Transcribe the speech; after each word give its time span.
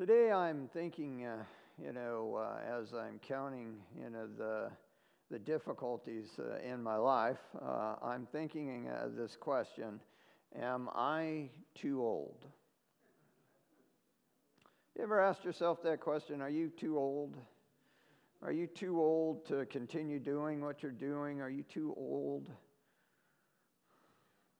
Today 0.00 0.32
I'm 0.32 0.66
thinking, 0.72 1.26
uh, 1.26 1.44
you 1.76 1.92
know, 1.92 2.40
uh, 2.40 2.80
as 2.80 2.94
I'm 2.94 3.18
counting, 3.18 3.74
you 4.02 4.08
know, 4.08 4.28
the, 4.38 4.70
the 5.30 5.38
difficulties 5.38 6.38
uh, 6.38 6.56
in 6.66 6.82
my 6.82 6.96
life, 6.96 7.36
uh, 7.60 7.96
I'm 8.02 8.24
thinking 8.24 8.88
uh, 8.88 9.08
this 9.14 9.36
question 9.36 10.00
Am 10.58 10.88
I 10.94 11.50
too 11.74 12.00
old? 12.00 12.46
You 14.96 15.04
ever 15.04 15.20
asked 15.20 15.44
yourself 15.44 15.82
that 15.82 16.00
question? 16.00 16.40
Are 16.40 16.48
you 16.48 16.70
too 16.70 16.96
old? 16.96 17.36
Are 18.42 18.52
you 18.52 18.68
too 18.68 18.98
old 18.98 19.44
to 19.48 19.66
continue 19.66 20.18
doing 20.18 20.62
what 20.62 20.82
you're 20.82 20.92
doing? 20.92 21.42
Are 21.42 21.50
you 21.50 21.62
too 21.62 21.92
old? 21.98 22.48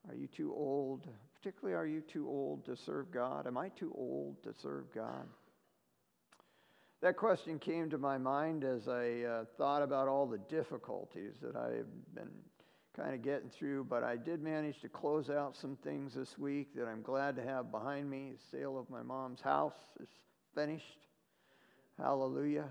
Are 0.07 0.15
you 0.15 0.27
too 0.27 0.53
old 0.53 1.09
Particularly, 1.41 1.75
are 1.75 1.87
you 1.87 2.03
too 2.03 2.29
old 2.29 2.67
to 2.67 2.77
serve 2.77 3.11
God? 3.11 3.47
Am 3.47 3.57
I 3.57 3.71
too 3.71 3.95
old 3.97 4.43
to 4.43 4.53
serve 4.61 4.93
God? 4.95 5.27
That 7.01 7.17
question 7.17 7.59
came 7.59 7.89
to 7.89 7.97
my 7.97 8.19
mind 8.19 8.63
as 8.63 8.89
I 8.89 9.23
uh, 9.23 9.45
thought 9.57 9.81
about 9.81 10.07
all 10.07 10.27
the 10.27 10.37
difficulties 10.37 11.33
that 11.41 11.57
I've 11.57 11.87
been 12.15 12.29
kind 12.95 13.15
of 13.15 13.23
getting 13.23 13.49
through, 13.49 13.85
but 13.85 14.05
I 14.05 14.17
did 14.17 14.43
manage 14.43 14.83
to 14.83 14.91
close 14.91 15.31
out 15.31 15.57
some 15.57 15.77
things 15.77 16.13
this 16.13 16.37
week 16.37 16.75
that 16.75 16.87
I'm 16.87 17.01
glad 17.01 17.37
to 17.37 17.43
have 17.43 17.71
behind 17.71 18.11
me. 18.11 18.33
The 18.33 18.59
sale 18.59 18.79
of 18.79 18.91
my 18.91 19.03
mom's 19.03 19.41
house 19.41 19.73
is 19.99 20.09
finished. 20.55 21.07
Hallelujah. 21.97 22.69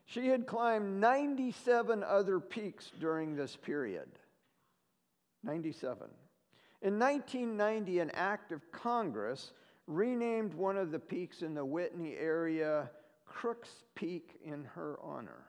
She 0.08 0.30
had 0.30 0.48
climbed 0.48 1.00
97 1.00 2.04
other 2.04 2.40
peaks 2.40 2.92
during 3.00 3.36
this 3.36 3.56
period. 3.56 4.10
97. 5.44 6.08
In 6.82 6.98
1990, 6.98 8.00
an 8.00 8.10
act 8.16 8.52
of 8.52 8.72
Congress 8.72 9.52
renamed 9.86 10.56
one 10.56 10.76
of 10.76 10.90
the 10.90 10.98
peaks 10.98 11.44
in 11.44 11.54
the 11.54 11.64
Whitney 11.64 12.16
area 12.18 12.90
Crooks 13.30 13.84
Peak 13.96 14.40
in 14.44 14.66
her 14.66 14.98
honor. 15.02 15.46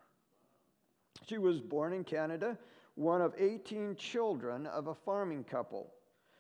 She 1.27 1.39
was 1.39 1.61
born 1.61 1.93
in 1.93 2.05
Canada, 2.05 2.57
one 2.95 3.21
of 3.21 3.35
18 3.37 3.97
children 3.97 4.67
of 4.67 4.87
a 4.87 4.95
farming 4.95 5.45
couple. 5.45 5.93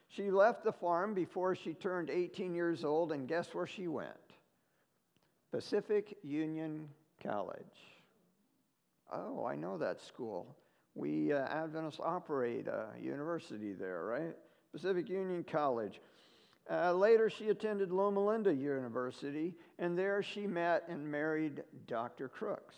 She 0.09 0.31
left 0.31 0.65
the 0.65 0.73
farm 0.73 1.15
before 1.15 1.55
she 1.55 1.75
turned 1.75 2.11
18 2.11 2.55
years 2.55 2.85
old, 2.85 3.13
and 3.13 3.27
guess 3.27 3.55
where 3.55 3.67
she 3.67 3.89
went? 3.89 4.11
Pacific 5.51 6.17
Union 6.23 6.89
College. 7.23 7.57
Oh, 9.13 9.45
I 9.45 9.57
know 9.57 9.77
that 9.79 10.01
school. 10.01 10.57
We 10.95 11.33
uh, 11.33 11.47
Adventists 11.47 12.01
operate 12.01 12.69
a 12.69 12.89
university 13.01 13.73
there, 13.73 14.05
right? 14.05 14.37
Pacific 14.73 15.09
Union 15.09 15.45
College. 15.45 16.01
Uh, 16.71 16.93
later, 16.93 17.29
she 17.29 17.49
attended 17.49 17.91
Loma 17.91 18.25
Linda 18.25 18.55
University, 18.55 19.55
and 19.81 19.99
there 19.99 20.23
she 20.23 20.47
met 20.47 20.85
and 20.89 21.11
married 21.11 21.65
Dr. 21.89 22.29
Crooks. 22.29 22.77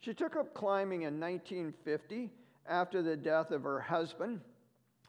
She 0.00 0.12
took 0.12 0.36
up 0.36 0.52
climbing 0.52 1.02
in 1.02 1.18
1950 1.18 2.30
after 2.68 3.02
the 3.02 3.16
death 3.16 3.50
of 3.50 3.62
her 3.62 3.80
husband, 3.80 4.40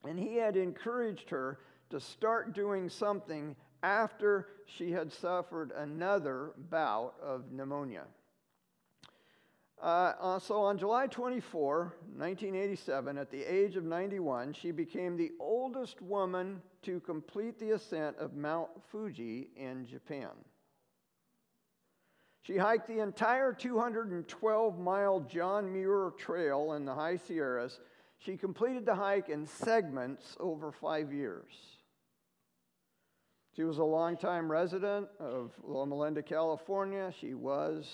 and 0.08 0.18
he 0.18 0.36
had 0.36 0.56
encouraged 0.56 1.30
her 1.32 1.60
to 1.90 2.00
start 2.00 2.54
doing 2.54 2.90
something 2.90 3.56
after 3.82 4.48
she 4.66 4.92
had 4.92 5.12
suffered 5.12 5.72
another 5.72 6.54
bout 6.70 7.16
of 7.22 7.52
pneumonia. 7.52 8.06
Uh, 9.84 10.14
uh, 10.22 10.40
so 10.40 10.62
on 10.62 10.78
July 10.78 11.08
24, 11.08 11.94
1987, 12.16 13.18
at 13.18 13.30
the 13.30 13.44
age 13.44 13.76
of 13.76 13.84
91, 13.84 14.54
she 14.54 14.72
became 14.72 15.18
the 15.18 15.34
oldest 15.42 16.02
woman 16.02 16.62
to 16.84 17.02
complete 17.02 17.60
the 17.60 17.72
ascent 17.72 18.16
of 18.16 18.34
Mount 18.34 18.70
Fuji 18.90 19.50
in 19.58 19.86
Japan. 19.86 20.30
She 22.44 22.56
hiked 22.56 22.88
the 22.88 23.00
entire 23.00 23.52
212 23.52 24.80
mile 24.80 25.20
John 25.20 25.74
Muir 25.74 26.14
Trail 26.18 26.74
in 26.74 26.86
the 26.86 26.96
High 26.96 27.18
Sierras. 27.18 27.82
She 28.20 28.38
completed 28.38 28.86
the 28.86 28.96
hike 28.96 29.28
in 29.28 29.46
segments 29.46 30.38
over 30.40 30.72
five 30.72 31.12
years. 31.12 31.52
She 33.54 33.66
was 33.66 33.80
a 33.80 33.84
longtime 33.84 34.50
resident 34.50 35.10
of 35.20 35.52
Loma 35.62 35.96
Linda, 35.96 36.24
California. 36.24 37.14
She 37.20 37.34
was 37.34 37.86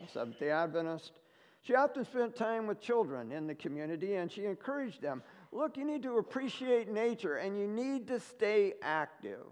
a 0.00 0.08
Seventh 0.08 0.38
day 0.38 0.50
Adventist. 0.50 1.18
She 1.62 1.76
often 1.76 2.04
spent 2.04 2.34
time 2.34 2.66
with 2.66 2.80
children 2.80 3.30
in 3.30 3.46
the 3.46 3.54
community 3.54 4.16
and 4.16 4.30
she 4.30 4.44
encouraged 4.46 5.00
them 5.00 5.22
look, 5.52 5.76
you 5.76 5.84
need 5.84 6.02
to 6.02 6.18
appreciate 6.18 6.90
nature 6.90 7.36
and 7.36 7.58
you 7.58 7.66
need 7.66 8.08
to 8.08 8.18
stay 8.18 8.74
active 8.82 9.46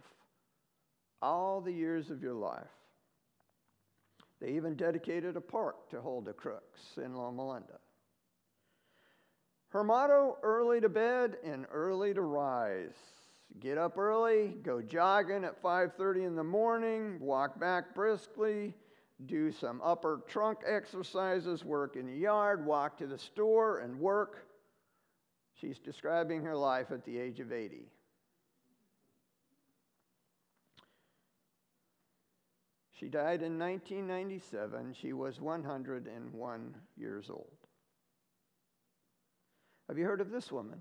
all 1.22 1.60
the 1.60 1.72
years 1.72 2.10
of 2.10 2.22
your 2.22 2.34
life. 2.34 2.66
They 4.40 4.52
even 4.52 4.74
dedicated 4.74 5.36
a 5.36 5.40
park 5.40 5.90
to 5.90 6.00
Hulda 6.00 6.32
Crooks 6.32 6.80
in 6.96 7.14
Loma 7.14 7.46
Linda. 7.46 7.78
Her 9.68 9.84
motto 9.84 10.38
early 10.42 10.80
to 10.80 10.88
bed 10.88 11.36
and 11.44 11.66
early 11.70 12.14
to 12.14 12.22
rise. 12.22 12.96
Get 13.60 13.78
up 13.78 13.98
early, 13.98 14.56
go 14.62 14.80
jogging 14.80 15.44
at 15.44 15.62
5:30 15.62 16.24
in 16.24 16.34
the 16.34 16.44
morning, 16.44 17.20
walk 17.20 17.60
back 17.60 17.94
briskly, 17.94 18.74
do 19.26 19.52
some 19.52 19.80
upper 19.84 20.22
trunk 20.26 20.60
exercises, 20.66 21.64
work 21.64 21.96
in 21.96 22.06
the 22.06 22.16
yard, 22.16 22.64
walk 22.64 22.96
to 22.98 23.06
the 23.06 23.18
store, 23.18 23.78
and 23.78 23.98
work. 23.98 24.46
She's 25.60 25.78
describing 25.78 26.42
her 26.44 26.56
life 26.56 26.90
at 26.90 27.04
the 27.04 27.18
age 27.18 27.40
of 27.40 27.52
80. 27.52 27.90
She 32.92 33.08
died 33.08 33.42
in 33.42 33.58
1997. 33.58 34.94
She 35.00 35.12
was 35.12 35.40
101 35.40 36.74
years 36.96 37.30
old. 37.30 37.56
Have 39.88 39.98
you 39.98 40.04
heard 40.04 40.20
of 40.20 40.30
this 40.30 40.52
woman? 40.52 40.78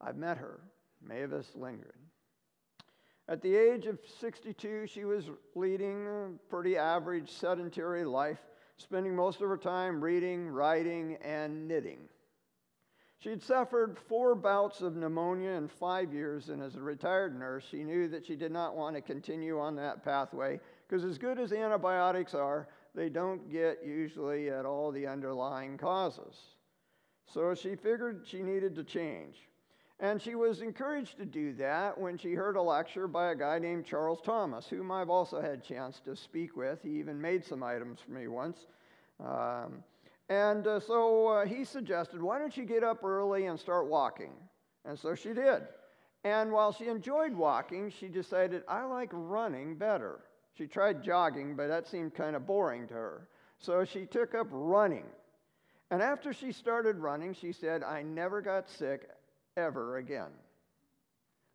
I've 0.00 0.16
met 0.16 0.38
her, 0.38 0.60
Mavis 1.02 1.48
Lindgren. 1.54 2.09
At 3.30 3.42
the 3.42 3.54
age 3.54 3.86
of 3.86 4.00
62, 4.18 4.88
she 4.88 5.04
was 5.04 5.30
leading 5.54 6.04
a 6.08 6.30
pretty 6.48 6.76
average 6.76 7.30
sedentary 7.30 8.04
life, 8.04 8.40
spending 8.76 9.14
most 9.14 9.40
of 9.40 9.48
her 9.48 9.56
time 9.56 10.02
reading, 10.02 10.48
writing, 10.48 11.16
and 11.22 11.68
knitting. 11.68 12.08
She 13.20 13.28
had 13.28 13.40
suffered 13.40 13.96
four 13.96 14.34
bouts 14.34 14.80
of 14.80 14.96
pneumonia 14.96 15.50
in 15.50 15.68
five 15.68 16.12
years, 16.12 16.48
and 16.48 16.60
as 16.60 16.74
a 16.74 16.80
retired 16.80 17.38
nurse, 17.38 17.64
she 17.70 17.84
knew 17.84 18.08
that 18.08 18.26
she 18.26 18.34
did 18.34 18.50
not 18.50 18.74
want 18.74 18.96
to 18.96 19.00
continue 19.00 19.60
on 19.60 19.76
that 19.76 20.02
pathway 20.02 20.58
because, 20.88 21.04
as 21.04 21.16
good 21.16 21.38
as 21.38 21.52
antibiotics 21.52 22.34
are, 22.34 22.66
they 22.96 23.08
don't 23.08 23.48
get 23.48 23.86
usually 23.86 24.50
at 24.50 24.66
all 24.66 24.90
the 24.90 25.06
underlying 25.06 25.78
causes. 25.78 26.34
So 27.26 27.54
she 27.54 27.76
figured 27.76 28.26
she 28.26 28.42
needed 28.42 28.74
to 28.74 28.82
change. 28.82 29.36
And 30.02 30.20
she 30.20 30.34
was 30.34 30.62
encouraged 30.62 31.18
to 31.18 31.26
do 31.26 31.52
that 31.54 31.98
when 31.98 32.16
she 32.16 32.32
heard 32.32 32.56
a 32.56 32.62
lecture 32.62 33.06
by 33.06 33.32
a 33.32 33.34
guy 33.34 33.58
named 33.58 33.84
Charles 33.84 34.22
Thomas, 34.24 34.66
whom 34.66 34.90
I've 34.90 35.10
also 35.10 35.42
had 35.42 35.50
a 35.50 35.56
chance 35.58 36.00
to 36.06 36.16
speak 36.16 36.56
with. 36.56 36.82
He 36.82 36.98
even 36.98 37.20
made 37.20 37.44
some 37.44 37.62
items 37.62 38.00
for 38.00 38.12
me 38.12 38.26
once. 38.26 38.66
Um, 39.22 39.84
and 40.30 40.66
uh, 40.66 40.80
so 40.80 41.28
uh, 41.28 41.44
he 41.44 41.64
suggested, 41.64 42.22
why 42.22 42.38
don't 42.38 42.56
you 42.56 42.64
get 42.64 42.82
up 42.82 43.04
early 43.04 43.44
and 43.44 43.60
start 43.60 43.88
walking? 43.88 44.32
And 44.86 44.98
so 44.98 45.14
she 45.14 45.34
did. 45.34 45.64
And 46.24 46.50
while 46.50 46.72
she 46.72 46.88
enjoyed 46.88 47.34
walking, 47.34 47.90
she 47.90 48.08
decided, 48.08 48.62
I 48.66 48.84
like 48.84 49.10
running 49.12 49.76
better. 49.76 50.20
She 50.56 50.66
tried 50.66 51.02
jogging, 51.02 51.56
but 51.56 51.68
that 51.68 51.86
seemed 51.86 52.14
kind 52.14 52.36
of 52.36 52.46
boring 52.46 52.86
to 52.88 52.94
her. 52.94 53.28
So 53.58 53.84
she 53.84 54.06
took 54.06 54.34
up 54.34 54.46
running. 54.50 55.04
And 55.90 56.00
after 56.00 56.32
she 56.32 56.52
started 56.52 56.96
running, 56.96 57.34
she 57.34 57.52
said, 57.52 57.82
I 57.82 58.00
never 58.02 58.40
got 58.40 58.70
sick 58.70 59.10
ever 59.56 59.96
again. 59.98 60.30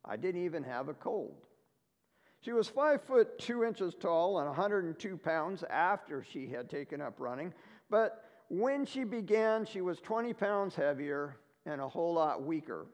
I 0.03 0.17
didn't 0.17 0.43
even 0.43 0.63
have 0.63 0.89
a 0.89 0.93
cold. 0.93 1.35
She 2.41 2.51
was 2.51 2.67
five 2.67 3.01
foot 3.01 3.39
two 3.39 3.63
inches 3.63 3.95
tall 3.95 4.37
and 4.37 4.47
102 4.47 5.17
pounds 5.17 5.63
after 5.69 6.23
she 6.23 6.47
had 6.47 6.69
taken 6.69 7.01
up 7.01 7.15
running. 7.17 7.53
But 7.89 8.23
when 8.49 8.85
she 8.85 9.03
began, 9.03 9.65
she 9.65 9.81
was 9.81 9.99
20 9.99 10.33
pounds 10.33 10.75
heavier 10.75 11.37
and 11.65 11.81
a 11.81 11.89
whole 11.89 12.13
lot 12.13 12.43
weaker. 12.43 12.85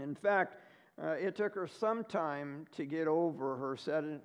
In 0.00 0.14
fact, 0.14 0.56
uh, 1.02 1.12
it 1.12 1.36
took 1.36 1.54
her 1.54 1.66
some 1.66 2.04
time 2.04 2.66
to 2.76 2.84
get 2.84 3.06
over 3.06 3.56
her 3.56 3.76
sed- 3.76 4.20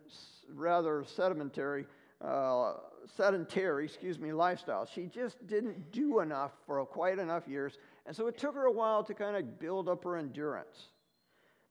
rather 0.53 1.05
sedimentary, 1.05 1.85
uh, 2.21 2.73
sedentary, 3.15 3.85
excuse 3.85 4.19
me, 4.19 4.33
lifestyle. 4.33 4.85
She 4.85 5.05
just 5.05 5.45
didn't 5.47 5.91
do 5.91 6.19
enough 6.19 6.51
for 6.65 6.85
quite 6.85 7.19
enough 7.19 7.47
years, 7.47 7.77
and 8.05 8.15
so 8.15 8.27
it 8.27 8.37
took 8.37 8.55
her 8.55 8.65
a 8.65 8.71
while 8.71 9.03
to 9.03 9.13
kind 9.13 9.35
of 9.35 9.59
build 9.59 9.87
up 9.87 10.03
her 10.03 10.17
endurance. 10.17 10.89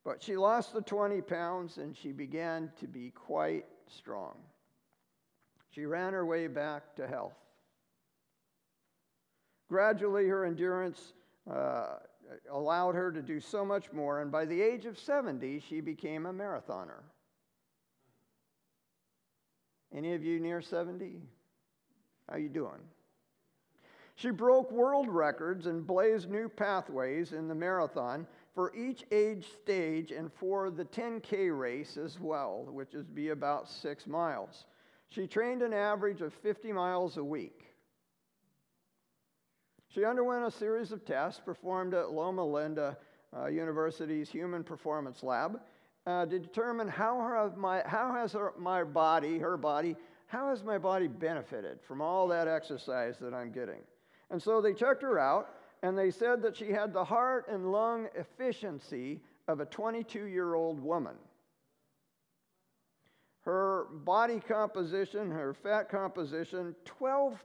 But 0.04 0.22
she 0.22 0.36
lost 0.36 0.72
the 0.72 0.80
20 0.80 1.20
pounds 1.22 1.76
and 1.76 1.96
she 1.96 2.12
began 2.12 2.72
to 2.80 2.86
be 2.86 3.10
quite 3.10 3.66
strong. 3.86 4.36
She 5.70 5.84
ran 5.84 6.12
her 6.12 6.24
way 6.24 6.46
back 6.46 6.96
to 6.96 7.06
health. 7.06 7.34
Gradually, 9.68 10.26
her 10.26 10.44
endurance 10.44 11.12
uh, 11.48 11.96
allowed 12.50 12.94
her 12.94 13.12
to 13.12 13.22
do 13.22 13.38
so 13.38 13.64
much 13.64 13.92
more, 13.92 14.20
and 14.20 14.32
by 14.32 14.44
the 14.44 14.60
age 14.60 14.84
of 14.84 14.98
70, 14.98 15.60
she 15.60 15.80
became 15.80 16.26
a 16.26 16.32
marathoner. 16.32 17.02
Any 19.94 20.14
of 20.14 20.24
you 20.24 20.40
near 20.40 20.60
70? 20.60 21.20
How 22.28 22.36
you 22.36 22.48
doing? 22.48 22.80
She 24.20 24.28
broke 24.28 24.70
world 24.70 25.08
records 25.08 25.64
and 25.64 25.86
blazed 25.86 26.28
new 26.28 26.50
pathways 26.50 27.32
in 27.32 27.48
the 27.48 27.54
marathon 27.54 28.26
for 28.54 28.70
each 28.76 29.02
age 29.10 29.46
stage 29.62 30.12
and 30.12 30.30
for 30.30 30.68
the 30.68 30.84
10K 30.84 31.58
race 31.58 31.96
as 31.96 32.20
well, 32.20 32.66
which 32.68 32.92
is 32.92 33.06
be 33.06 33.30
about 33.30 33.66
six 33.66 34.06
miles. 34.06 34.66
She 35.08 35.26
trained 35.26 35.62
an 35.62 35.72
average 35.72 36.20
of 36.20 36.34
50 36.34 36.70
miles 36.70 37.16
a 37.16 37.24
week. 37.24 37.64
She 39.88 40.04
underwent 40.04 40.44
a 40.44 40.50
series 40.50 40.92
of 40.92 41.06
tests 41.06 41.40
performed 41.42 41.94
at 41.94 42.12
Loma 42.12 42.44
Linda 42.44 42.98
uh, 43.34 43.46
University's 43.46 44.28
Human 44.28 44.62
Performance 44.62 45.22
Lab 45.22 45.58
uh, 46.06 46.26
to 46.26 46.38
determine 46.38 46.88
how, 46.88 47.18
her, 47.20 47.50
my, 47.56 47.82
how 47.86 48.12
has 48.12 48.32
her, 48.32 48.52
my 48.58 48.84
body, 48.84 49.38
her 49.38 49.56
body, 49.56 49.96
how 50.26 50.50
has 50.50 50.62
my 50.62 50.76
body 50.76 51.08
benefited 51.08 51.78
from 51.80 52.02
all 52.02 52.28
that 52.28 52.48
exercise 52.48 53.16
that 53.18 53.32
I'm 53.32 53.50
getting? 53.50 53.80
And 54.30 54.42
so 54.42 54.60
they 54.60 54.72
checked 54.72 55.02
her 55.02 55.18
out 55.18 55.54
and 55.82 55.96
they 55.96 56.10
said 56.10 56.42
that 56.42 56.56
she 56.56 56.70
had 56.70 56.92
the 56.92 57.04
heart 57.04 57.46
and 57.48 57.72
lung 57.72 58.08
efficiency 58.14 59.20
of 59.48 59.60
a 59.60 59.66
22 59.66 60.24
year 60.24 60.54
old 60.54 60.80
woman. 60.80 61.14
Her 63.42 63.86
body 63.90 64.38
composition, 64.38 65.30
her 65.30 65.54
fat 65.54 65.88
composition, 65.88 66.74
12%. 66.84 67.38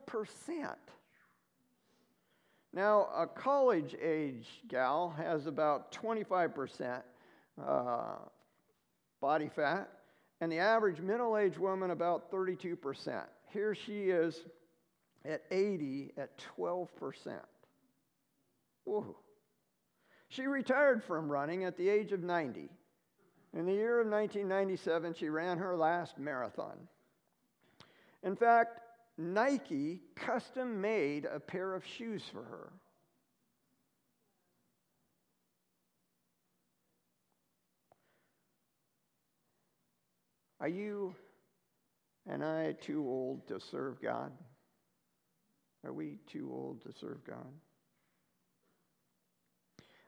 Now, 2.74 3.08
a 3.16 3.26
college 3.26 3.96
age 4.02 4.48
gal 4.68 5.14
has 5.18 5.48
about 5.48 5.94
25% 5.94 7.02
uh, 7.66 8.16
body 9.22 9.48
fat, 9.48 9.90
and 10.42 10.52
the 10.52 10.58
average 10.58 11.00
middle 11.00 11.38
aged 11.38 11.58
woman 11.58 11.92
about 11.92 12.30
32%. 12.30 13.24
Here 13.54 13.74
she 13.74 14.10
is 14.10 14.44
at 15.28 15.44
80 15.52 16.14
at 16.18 16.38
12%. 16.58 16.88
Whoa. 18.84 19.18
She 20.30 20.48
retired 20.48 21.04
from 21.04 21.32
running 21.32 21.64
at 21.64 21.78
the 21.78 21.90
age 21.90 22.12
of 22.12 22.22
90. 22.22 22.70
In 23.54 23.66
the 23.66 23.74
year 23.74 24.02
of 24.02 24.08
1997, 24.08 25.14
she 25.14 25.30
ran 25.30 25.58
her 25.58 25.76
last 25.76 26.20
marathon. 26.20 26.78
In 28.24 28.36
fact, 28.36 28.82
Nike 29.18 30.02
custom 30.16 30.82
made 30.82 31.26
a 31.26 31.40
pair 31.40 31.74
of 31.74 31.86
shoes 31.86 32.24
for 32.32 32.44
her. 32.44 32.74
Are 40.60 40.68
you 40.68 41.16
and 42.28 42.44
I 42.44 42.74
too 42.74 43.06
old 43.08 43.48
to 43.48 43.60
serve 43.60 44.02
God? 44.02 44.32
Are 45.86 45.94
we 45.94 46.18
too 46.26 46.50
old 46.52 46.82
to 46.82 46.92
serve 46.92 47.24
God? 47.26 47.46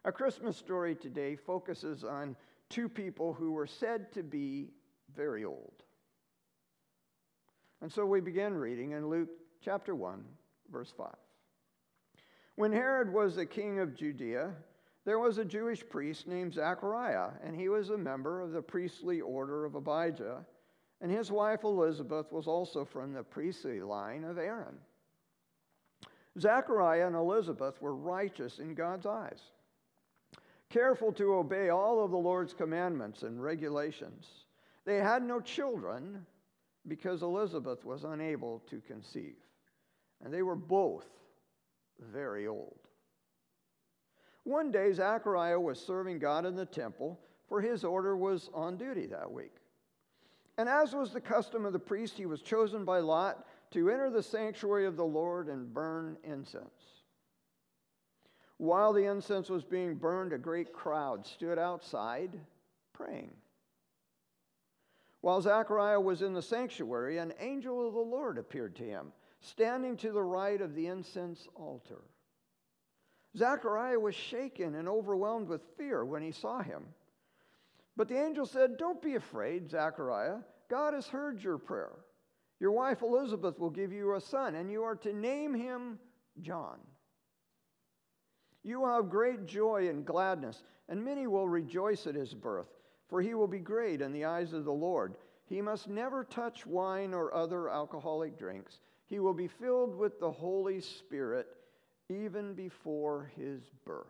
Our 0.04 0.12
Christmas 0.12 0.58
story 0.58 0.96
today 0.96 1.36
focuses 1.36 2.04
on 2.04 2.36
two 2.70 2.90
people 2.90 3.34
who 3.34 3.52
were 3.52 3.68
said 3.68 4.12
to 4.14 4.24
be 4.24 4.72
very 5.16 5.46
old. 5.46 5.84
And 7.82 7.92
so 7.92 8.06
we 8.06 8.22
begin 8.22 8.56
reading 8.56 8.92
in 8.92 9.08
Luke 9.08 9.30
chapter 9.64 9.94
1, 9.94 10.24
verse 10.72 10.92
5. 10.98 11.10
When 12.56 12.72
Herod 12.72 13.14
was 13.14 13.36
the 13.36 13.46
king 13.46 13.80
of 13.80 13.96
Judea, 13.96 14.54
there 15.06 15.20
was 15.20 15.38
a 15.38 15.46
Jewish 15.46 15.88
priest 15.88 16.28
named 16.28 16.56
Zachariah, 16.56 17.30
and 17.44 17.56
he 17.56 17.70
was 17.70 17.92
a 17.92 17.98
member 17.98 18.42
of 18.42 18.52
the 18.52 18.64
priestly 18.64 19.22
order 19.22 19.64
of 19.64 19.76
Abijah, 19.76 20.44
and 21.02 21.12
his 21.12 21.32
wife 21.32 21.64
Elizabeth 21.64 22.32
was 22.32 22.48
also 22.48 22.84
from 22.84 23.14
the 23.14 23.24
priestly 23.24 23.82
line 23.82 24.24
of 24.24 24.40
Aaron. 24.40 24.78
Zachariah 26.40 27.08
and 27.08 27.16
Elizabeth 27.16 27.82
were 27.82 27.96
righteous 27.96 28.60
in 28.60 28.74
God's 28.74 29.06
eyes, 29.06 29.40
careful 30.70 31.12
to 31.14 31.36
obey 31.36 31.70
all 31.70 32.04
of 32.04 32.12
the 32.12 32.18
Lord's 32.18 32.54
commandments 32.54 33.24
and 33.24 33.42
regulations. 33.42 34.28
They 34.86 34.98
had 34.98 35.24
no 35.24 35.40
children 35.40 36.26
because 36.88 37.22
Elizabeth 37.22 37.84
was 37.86 38.04
unable 38.04 38.60
to 38.70 38.80
conceive. 38.82 39.36
And 40.24 40.34
they 40.34 40.42
were 40.42 40.56
both 40.56 41.08
very 42.00 42.48
old. 42.48 42.80
One 44.44 44.72
day, 44.72 44.94
Zachariah 44.94 45.60
was 45.60 45.80
serving 45.80 46.20
God 46.20 46.46
in 46.46 46.56
the 46.56 46.66
temple, 46.66 47.20
for 47.50 47.60
his 47.62 47.84
order 47.84 48.16
was 48.16 48.50
on 48.54 48.78
duty 48.78 49.06
that 49.08 49.30
week. 49.30 49.56
And 50.58 50.68
as 50.70 50.94
was 50.94 51.12
the 51.12 51.22
custom 51.22 51.66
of 51.66 51.74
the 51.74 51.80
priest, 51.80 52.18
he 52.18 52.26
was 52.26 52.42
chosen 52.42 52.86
by 52.86 53.00
Lot 53.00 53.46
to 53.72 53.90
enter 53.90 54.10
the 54.10 54.24
sanctuary 54.24 54.86
of 54.86 54.96
the 54.96 55.06
Lord 55.06 55.48
and 55.48 55.74
burn 55.74 56.18
incense. 56.24 57.04
While 58.58 58.94
the 58.94 59.06
incense 59.06 59.50
was 59.50 59.64
being 59.64 59.96
burned, 59.96 60.34
a 60.34 60.38
great 60.38 60.74
crowd 60.74 61.26
stood 61.26 61.60
outside 61.60 62.40
praying. 62.94 63.32
While 65.22 65.42
Zechariah 65.42 66.00
was 66.00 66.22
in 66.22 66.34
the 66.34 66.42
sanctuary, 66.42 67.18
an 67.18 67.34
angel 67.40 67.88
of 67.88 67.94
the 67.94 68.00
Lord 68.00 68.38
appeared 68.38 68.76
to 68.78 68.84
him, 68.84 69.12
standing 69.42 69.98
to 69.98 70.12
the 70.12 70.24
right 70.24 70.62
of 70.62 70.74
the 70.74 70.88
incense 70.88 71.48
altar. 71.56 72.02
Zechariah 73.36 74.00
was 74.00 74.16
shaken 74.16 74.76
and 74.76 74.88
overwhelmed 74.88 75.48
with 75.48 75.62
fear 75.78 76.04
when 76.06 76.24
he 76.24 76.32
saw 76.32 76.62
him. 76.62 76.84
But 77.96 78.08
the 78.08 78.20
angel 78.20 78.46
said, 78.46 78.78
Don't 78.78 79.02
be 79.02 79.16
afraid, 79.16 79.70
Zechariah. 79.70 80.38
God 80.70 80.94
has 80.94 81.08
heard 81.08 81.44
your 81.44 81.58
prayer. 81.58 81.94
Your 82.60 82.72
wife 82.72 83.02
Elizabeth 83.02 83.60
will 83.60 83.70
give 83.70 83.92
you 83.92 84.16
a 84.16 84.22
son, 84.22 84.56
and 84.56 84.72
you 84.72 84.84
are 84.84 84.96
to 84.98 85.14
name 85.14 85.54
him 85.54 86.00
John. 86.42 86.80
You 88.64 88.82
will 88.82 88.94
have 88.94 89.10
great 89.10 89.46
joy 89.46 89.88
and 89.90 90.06
gladness, 90.06 90.64
and 90.90 91.04
many 91.04 91.28
will 91.28 91.48
rejoice 91.48 92.08
at 92.08 92.16
his 92.16 92.34
birth 92.34 92.68
for 93.08 93.22
he 93.22 93.34
will 93.34 93.48
be 93.48 93.60
great 93.60 94.02
in 94.02 94.12
the 94.12 94.26
eyes 94.26 94.54
of 94.54 94.66
the 94.66 94.72
Lord. 94.72 95.16
He 95.46 95.62
must 95.62 95.88
never 95.88 96.24
touch 96.26 96.66
wine 96.66 97.14
or 97.14 97.34
other 97.34 97.70
alcoholic 97.70 98.38
drinks. 98.38 98.80
He 99.08 99.20
will 99.20 99.34
be 99.34 99.48
filled 99.48 99.96
with 99.96 100.20
the 100.20 100.32
Holy 100.32 100.82
Spirit 100.82 101.48
even 102.10 102.54
before 102.54 103.32
his 103.36 103.62
birth. 103.86 104.08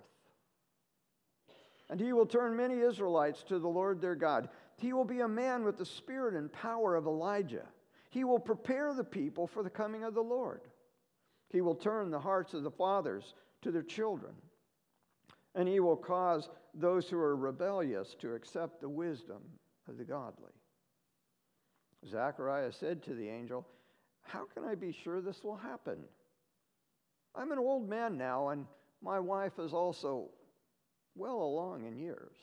And 1.90 2.00
he 2.00 2.12
will 2.12 2.26
turn 2.26 2.58
many 2.58 2.80
Israelites 2.80 3.44
to 3.44 3.60
the 3.60 3.68
Lord 3.68 4.02
their 4.02 4.16
God. 4.16 4.50
He 4.78 4.94
will 4.94 5.06
be 5.06 5.22
a 5.22 5.28
man 5.28 5.64
with 5.64 5.78
the 5.78 5.86
spirit 5.86 6.34
and 6.34 6.52
power 6.52 6.96
of 6.96 7.06
Elijah. 7.06 7.66
He 8.10 8.24
will 8.24 8.40
prepare 8.40 8.94
the 8.94 9.04
people 9.04 9.48
for 9.48 9.64
the 9.64 9.70
coming 9.70 10.04
of 10.04 10.14
the 10.14 10.22
Lord. 10.22 10.62
He 11.50 11.62
will 11.62 11.76
turn 11.76 12.12
the 12.12 12.20
hearts 12.20 12.54
of 12.54 12.64
the 12.64 12.72
fathers 12.72 13.34
to 13.62 13.72
their 13.72 13.84
children 13.84 14.34
and 15.58 15.68
he 15.68 15.80
will 15.80 15.98
cause 15.98 16.50
those 16.76 17.10
who 17.10 17.18
are 17.18 17.36
rebellious 17.36 18.16
to 18.20 18.36
accept 18.36 18.80
the 18.80 18.88
wisdom 18.88 19.42
of 19.90 19.98
the 19.98 20.04
godly. 20.04 20.52
Zachariah 22.08 22.72
said 22.72 23.02
to 23.04 23.16
the 23.16 23.28
angel, 23.28 23.68
How 24.22 24.46
can 24.54 24.64
I 24.64 24.76
be 24.76 24.92
sure 24.92 25.20
this 25.20 25.44
will 25.44 25.58
happen? 25.58 25.98
I'm 27.34 27.52
an 27.52 27.58
old 27.58 27.90
man 27.90 28.18
now, 28.20 28.50
and 28.50 28.68
my 29.02 29.20
wife 29.20 29.58
is 29.58 29.74
also 29.74 30.30
well 31.16 31.42
along 31.42 31.88
in 31.88 31.98
years. 31.98 32.38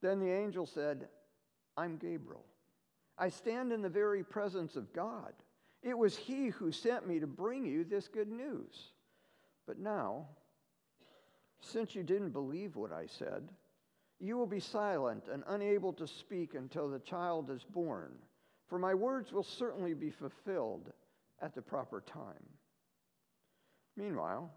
Then 0.00 0.18
the 0.18 0.32
angel 0.32 0.66
said, 0.66 1.06
I'm 1.76 1.96
Gabriel. 1.96 2.44
I 3.18 3.28
stand 3.28 3.72
in 3.72 3.82
the 3.82 3.88
very 3.88 4.24
presence 4.24 4.76
of 4.76 4.92
God. 4.92 5.32
It 5.82 5.96
was 5.96 6.16
he 6.16 6.48
who 6.48 6.72
sent 6.72 7.06
me 7.06 7.20
to 7.20 7.26
bring 7.26 7.64
you 7.64 7.84
this 7.84 8.08
good 8.08 8.30
news. 8.30 8.92
But 9.66 9.78
now, 9.78 10.26
since 11.60 11.94
you 11.94 12.02
didn't 12.02 12.30
believe 12.30 12.76
what 12.76 12.92
I 12.92 13.06
said, 13.06 13.48
you 14.18 14.36
will 14.36 14.46
be 14.46 14.60
silent 14.60 15.24
and 15.32 15.42
unable 15.48 15.92
to 15.94 16.06
speak 16.06 16.54
until 16.54 16.88
the 16.88 17.00
child 17.00 17.50
is 17.50 17.64
born, 17.64 18.12
for 18.68 18.78
my 18.78 18.94
words 18.94 19.32
will 19.32 19.42
certainly 19.42 19.94
be 19.94 20.10
fulfilled 20.10 20.92
at 21.40 21.54
the 21.54 21.62
proper 21.62 22.00
time. 22.00 22.46
Meanwhile, 23.96 24.50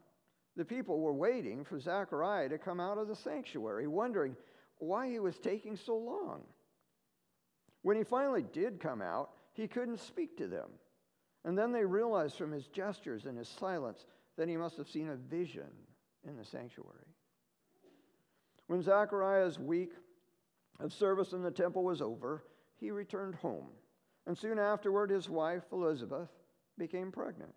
the 0.55 0.65
people 0.65 0.99
were 0.99 1.13
waiting 1.13 1.65
for 1.65 1.79
Zechariah 1.79 2.49
to 2.49 2.57
come 2.57 2.79
out 2.79 2.97
of 2.97 3.07
the 3.07 3.15
sanctuary, 3.15 3.87
wondering 3.87 4.35
why 4.77 5.09
he 5.09 5.19
was 5.19 5.37
taking 5.37 5.75
so 5.75 5.97
long. 5.97 6.43
When 7.85 7.97
he 7.97 8.03
finally 8.03 8.43
did 8.51 8.79
come 8.79 8.99
out, 8.99 9.29
he 9.53 9.67
couldn't 9.67 9.99
speak 9.99 10.37
to 10.37 10.47
them. 10.47 10.71
And 11.43 11.55
then 11.55 11.71
they 11.71 11.85
realized 11.85 12.35
from 12.35 12.51
his 12.51 12.65
gestures 12.65 13.27
and 13.27 13.37
his 13.37 13.47
silence 13.47 14.07
that 14.37 14.49
he 14.49 14.57
must 14.57 14.75
have 14.77 14.89
seen 14.89 15.09
a 15.09 15.15
vision 15.15 15.69
in 16.27 16.35
the 16.35 16.43
sanctuary. 16.43 17.13
When 18.65 18.81
Zachariah's 18.81 19.59
week 19.59 19.91
of 20.79 20.93
service 20.93 21.33
in 21.33 21.43
the 21.43 21.51
temple 21.51 21.83
was 21.83 22.01
over, 22.01 22.45
he 22.75 22.89
returned 22.89 23.35
home. 23.35 23.67
And 24.25 24.35
soon 24.35 24.57
afterward, 24.57 25.11
his 25.11 25.29
wife, 25.29 25.65
Elizabeth, 25.71 26.29
became 26.79 27.11
pregnant 27.11 27.53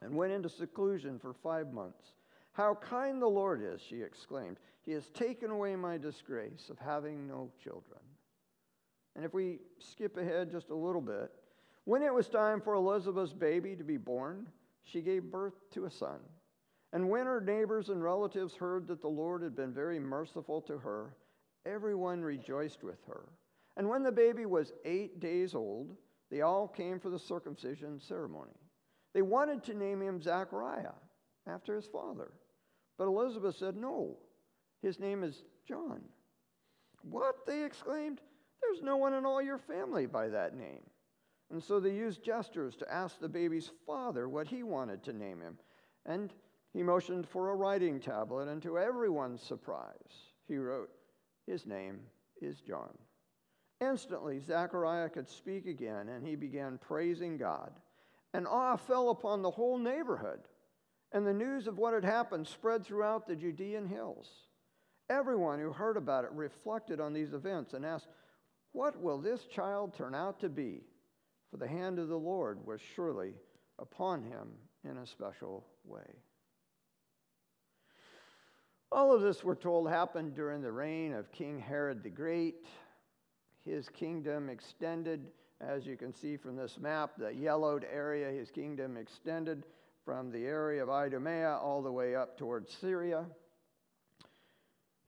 and 0.00 0.14
went 0.14 0.32
into 0.32 0.48
seclusion 0.48 1.18
for 1.18 1.32
five 1.32 1.72
months. 1.72 2.14
How 2.52 2.76
kind 2.76 3.20
the 3.20 3.26
Lord 3.26 3.60
is, 3.60 3.80
she 3.80 4.00
exclaimed. 4.00 4.58
He 4.82 4.92
has 4.92 5.08
taken 5.08 5.50
away 5.50 5.74
my 5.74 5.98
disgrace 5.98 6.70
of 6.70 6.78
having 6.78 7.26
no 7.26 7.50
children. 7.60 7.98
And 9.16 9.24
if 9.24 9.34
we 9.34 9.58
skip 9.78 10.16
ahead 10.16 10.50
just 10.50 10.70
a 10.70 10.74
little 10.74 11.00
bit, 11.00 11.30
when 11.84 12.02
it 12.02 12.12
was 12.12 12.28
time 12.28 12.60
for 12.60 12.74
Elizabeth's 12.74 13.32
baby 13.32 13.74
to 13.76 13.84
be 13.84 13.96
born, 13.96 14.46
she 14.84 15.00
gave 15.00 15.24
birth 15.24 15.54
to 15.72 15.86
a 15.86 15.90
son. 15.90 16.20
And 16.92 17.08
when 17.08 17.26
her 17.26 17.40
neighbors 17.40 17.88
and 17.88 18.02
relatives 18.02 18.54
heard 18.54 18.86
that 18.88 19.00
the 19.00 19.08
Lord 19.08 19.42
had 19.42 19.54
been 19.54 19.72
very 19.72 19.98
merciful 19.98 20.60
to 20.62 20.78
her, 20.78 21.14
everyone 21.64 22.22
rejoiced 22.22 22.82
with 22.82 22.98
her. 23.06 23.28
And 23.76 23.88
when 23.88 24.02
the 24.02 24.12
baby 24.12 24.46
was 24.46 24.72
eight 24.84 25.20
days 25.20 25.54
old, 25.54 25.96
they 26.30 26.42
all 26.42 26.68
came 26.68 26.98
for 26.98 27.10
the 27.10 27.18
circumcision 27.18 28.00
ceremony. 28.00 28.52
They 29.12 29.22
wanted 29.22 29.62
to 29.64 29.74
name 29.74 30.00
him 30.00 30.20
Zachariah 30.20 30.92
after 31.46 31.74
his 31.74 31.86
father. 31.86 32.32
But 32.98 33.06
Elizabeth 33.06 33.56
said, 33.56 33.76
No, 33.76 34.16
his 34.82 35.00
name 35.00 35.24
is 35.24 35.42
John. 35.66 36.02
What? 37.02 37.46
They 37.46 37.64
exclaimed. 37.64 38.20
There's 38.62 38.82
no 38.82 38.96
one 38.96 39.14
in 39.14 39.26
all 39.26 39.42
your 39.42 39.58
family 39.58 40.06
by 40.06 40.28
that 40.28 40.56
name. 40.56 40.82
And 41.50 41.62
so 41.62 41.80
they 41.80 41.90
used 41.90 42.24
gestures 42.24 42.76
to 42.76 42.92
ask 42.92 43.18
the 43.18 43.28
baby's 43.28 43.70
father 43.86 44.28
what 44.28 44.46
he 44.46 44.62
wanted 44.62 45.02
to 45.04 45.12
name 45.12 45.40
him. 45.40 45.58
And 46.06 46.32
he 46.72 46.82
motioned 46.82 47.28
for 47.28 47.50
a 47.50 47.56
writing 47.56 47.98
tablet, 47.98 48.48
and 48.48 48.62
to 48.62 48.78
everyone's 48.78 49.42
surprise, 49.42 50.32
he 50.46 50.56
wrote, 50.56 50.90
His 51.46 51.66
name 51.66 52.00
is 52.40 52.60
John. 52.60 52.96
Instantly, 53.80 54.38
Zechariah 54.38 55.08
could 55.08 55.28
speak 55.28 55.66
again, 55.66 56.08
and 56.10 56.24
he 56.24 56.36
began 56.36 56.78
praising 56.78 57.36
God. 57.36 57.72
And 58.32 58.46
awe 58.46 58.76
fell 58.76 59.10
upon 59.10 59.42
the 59.42 59.50
whole 59.50 59.78
neighborhood, 59.78 60.40
and 61.12 61.26
the 61.26 61.34
news 61.34 61.66
of 61.66 61.78
what 61.78 61.94
had 61.94 62.04
happened 62.04 62.46
spread 62.46 62.84
throughout 62.84 63.26
the 63.26 63.34
Judean 63.34 63.88
hills. 63.88 64.28
Everyone 65.08 65.58
who 65.58 65.72
heard 65.72 65.96
about 65.96 66.24
it 66.24 66.30
reflected 66.30 67.00
on 67.00 67.12
these 67.12 67.32
events 67.32 67.74
and 67.74 67.84
asked, 67.84 68.06
What 68.72 69.00
will 69.00 69.18
this 69.18 69.44
child 69.46 69.94
turn 69.94 70.14
out 70.14 70.40
to 70.40 70.48
be? 70.48 70.82
For 71.50 71.56
the 71.56 71.68
hand 71.68 71.98
of 71.98 72.08
the 72.08 72.16
Lord 72.16 72.64
was 72.64 72.80
surely 72.94 73.34
upon 73.78 74.22
him 74.22 74.48
in 74.84 74.98
a 74.98 75.06
special 75.06 75.66
way. 75.84 76.22
All 78.92 79.14
of 79.14 79.22
this, 79.22 79.44
we're 79.44 79.54
told, 79.54 79.88
happened 79.88 80.34
during 80.34 80.62
the 80.62 80.72
reign 80.72 81.12
of 81.12 81.30
King 81.32 81.58
Herod 81.58 82.02
the 82.02 82.10
Great. 82.10 82.66
His 83.64 83.88
kingdom 83.88 84.48
extended, 84.48 85.26
as 85.60 85.86
you 85.86 85.96
can 85.96 86.12
see 86.12 86.36
from 86.36 86.56
this 86.56 86.78
map, 86.78 87.12
the 87.16 87.32
yellowed 87.32 87.86
area, 87.92 88.30
his 88.30 88.50
kingdom 88.50 88.96
extended 88.96 89.64
from 90.04 90.30
the 90.30 90.44
area 90.44 90.82
of 90.82 90.90
Idumea 90.90 91.56
all 91.56 91.82
the 91.82 91.92
way 91.92 92.16
up 92.16 92.36
towards 92.36 92.72
Syria. 92.72 93.26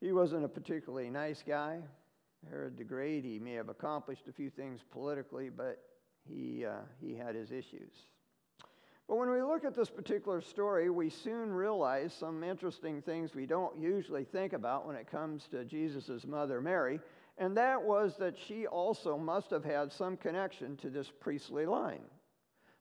He 0.01 0.13
wasn't 0.13 0.45
a 0.45 0.49
particularly 0.49 1.11
nice 1.11 1.43
guy. 1.47 1.81
Herod 2.51 2.77
the 2.77 2.85
Great, 2.85 3.25
he 3.25 3.39
may 3.39 3.55
have 3.55 3.69
accomplished 3.69 4.29
a 4.29 4.33
few 4.33 4.51
things 4.51 4.81
politically, 4.91 5.51
but 5.51 5.79
he, 6.29 6.65
uh, 6.65 6.81
he 7.01 7.15
had 7.15 7.35
his 7.35 7.51
issues. 7.51 7.93
But 9.09 9.17
when 9.17 9.31
we 9.31 9.43
look 9.43 9.65
at 9.65 9.75
this 9.75 9.91
particular 9.91 10.41
story, 10.41 10.89
we 10.89 11.11
soon 11.11 11.53
realize 11.53 12.15
some 12.15 12.43
interesting 12.43 13.03
things 13.03 13.35
we 13.35 13.47
don't 13.47 13.79
usually 13.79 14.25
think 14.25 14.53
about 14.53 14.87
when 14.87 14.97
it 14.97 15.11
comes 15.11 15.49
to 15.49 15.65
Jesus' 15.65 16.25
mother, 16.27 16.61
Mary, 16.61 17.01
and 17.39 17.57
that 17.57 17.83
was 17.83 18.17
that 18.19 18.39
she 18.39 18.67
also 18.67 19.19
must 19.19 19.51
have 19.51 19.65
had 19.65 19.93
some 19.93 20.17
connection 20.17 20.77
to 20.79 20.91
this 20.91 21.11
priestly 21.21 21.67
line 21.67 22.05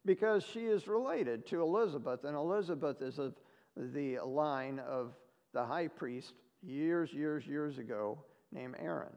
because 0.06 0.44
she 0.44 0.62
is 0.62 0.88
related 0.88 1.46
to 1.48 1.62
Elizabeth, 1.62 2.24
and 2.24 2.36
Elizabeth 2.36 3.02
is 3.02 3.20
of 3.20 3.36
the 3.76 4.20
line 4.20 4.80
of 4.80 5.14
the 5.54 5.66
high 5.66 5.88
priest 5.88 6.34
years, 6.62 7.14
years, 7.14 7.46
years 7.46 7.78
ago 7.78 8.18
named 8.52 8.76
Aaron. 8.80 9.14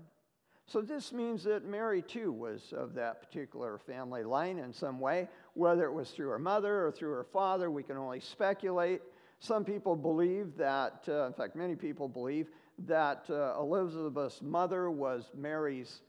So 0.66 0.80
this 0.80 1.12
means 1.12 1.44
that 1.44 1.64
Mary 1.64 2.00
too 2.00 2.33
was 2.33 2.73
of 2.73 2.94
that 2.94 3.21
particular 3.21 3.78
family 3.78 4.25
line 4.25 4.59
in 4.59 4.73
some 4.73 4.99
way, 4.99 5.28
whether 5.52 5.85
it 5.85 5.92
was 5.92 6.11
through 6.11 6.28
her 6.28 6.38
mother 6.38 6.87
or 6.87 6.90
through 6.90 7.12
her 7.12 7.25
father, 7.25 7.71
we 7.71 7.83
can 7.83 7.97
only 7.97 8.21
speculate. 8.21 9.02
Some 9.40 9.64
people 9.64 9.94
believe 9.94 10.56
that, 10.56 11.04
uh, 11.06 11.26
in 11.26 11.35
fact, 11.35 11.54
many 11.54 11.76
people 11.76 12.09
believe 12.09 12.49
that 12.87 13.26
uh, 13.28 13.54
Elizabeth's 13.61 14.40
mother 14.40 14.90
was 14.90 15.30
Mary's 15.37 16.00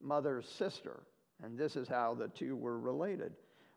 mother's 0.00 0.48
sister, 0.48 1.02
and 1.42 1.58
this 1.58 1.74
is 1.74 1.88
how 1.88 2.14
the 2.14 2.28
two 2.28 2.54
were 2.56 2.78
related. 2.78 3.32